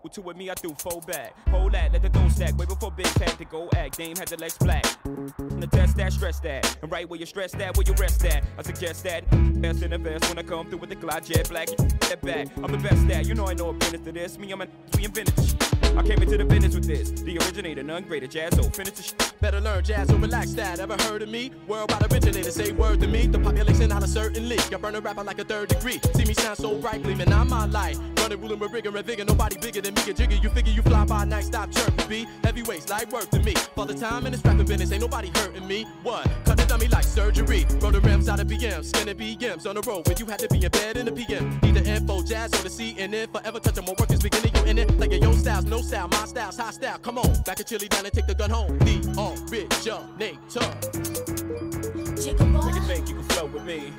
[0.03, 1.35] With two with me, I threw four back.
[1.49, 2.57] Hold that, let the dough stack.
[2.57, 3.99] Way before Big had to go act.
[3.99, 4.87] Dame had the legs black.
[5.05, 6.79] And the test that, stress that.
[6.83, 8.45] And right where you stress that, where you rest at.
[8.57, 9.29] I suggest that.
[9.61, 11.69] Best in the best when I come through with the Glide jet black.
[12.03, 12.47] Step back.
[12.59, 13.27] I'm the best at.
[13.27, 14.39] You know I know a business to this.
[14.39, 15.78] Me, I'm a we invented.
[15.97, 17.11] I came into the business with this.
[17.11, 18.27] The originator, none greater.
[18.27, 19.33] jazz, Jazzo, finish the shit.
[19.41, 20.81] Better learn jazz so relax that.
[20.81, 21.53] Ever heard of me?
[21.67, 23.27] Worldwide originator, say word to me.
[23.27, 24.61] The population out a certain league.
[24.73, 26.01] I burn a rapper like a third degree.
[26.15, 27.97] See me shine so bright, gleaming on my light.
[28.19, 29.25] Running, ruling with rigor and vigor.
[29.25, 30.03] Nobody bigger than me.
[30.05, 32.27] Get jigger, you figure you fly by night, stop chirping, B.
[32.43, 33.55] Heavyweights, light work to me.
[33.75, 35.85] For the time in this rapping business, ain't nobody hurting me.
[36.03, 36.25] What?
[36.45, 37.67] Cut the dummy like surgery.
[37.81, 40.49] Roll the rims out of BM, skinning BMs on the road when you had to
[40.49, 41.59] be in bed in the PM.
[41.61, 43.31] The info, jazz or the CNN.
[43.33, 44.99] Forever touching my work is beginning, you in it.
[44.99, 46.99] Like a yo styles, no style, my style's high style.
[46.99, 48.79] Come on, back a chili down and take the gun home.
[48.79, 50.69] The originator.
[52.19, 53.93] Make you think you can flow with me.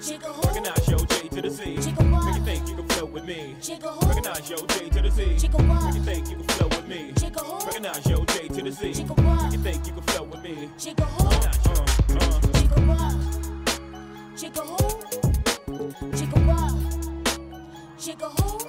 [0.44, 1.76] Recognize yo J to the Z.
[1.76, 3.56] Make you think you can flow with me.
[3.62, 5.22] Recognize yo J to the Z.
[5.26, 7.14] Make you think you can flow with me.
[7.66, 8.86] Recognize yo J to the Z.
[8.88, 10.70] Make you think you can flow with me.
[10.88, 11.90] Uh, uh.
[14.40, 14.78] Jigga who?
[16.12, 16.74] Jigga what?
[17.98, 18.69] Jigga who?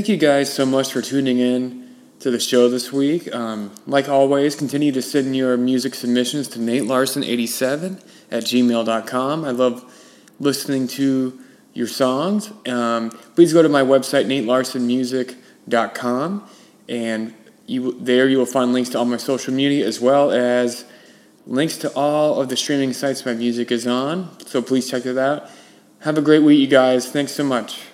[0.00, 3.30] Thank you guys so much for tuning in to the show this week.
[3.34, 9.44] Um, like always, continue to send your music submissions to Nate Larson87 at gmail.com.
[9.44, 9.84] I love
[10.40, 11.38] listening to
[11.74, 12.50] your songs.
[12.66, 16.48] Um, please go to my website, natelarsonmusic.com,
[16.88, 17.34] and
[17.66, 20.86] you, there you will find links to all my social media as well as
[21.46, 24.30] links to all of the streaming sites my music is on.
[24.46, 25.50] So please check that out.
[25.98, 27.10] Have a great week, you guys.
[27.10, 27.89] Thanks so much.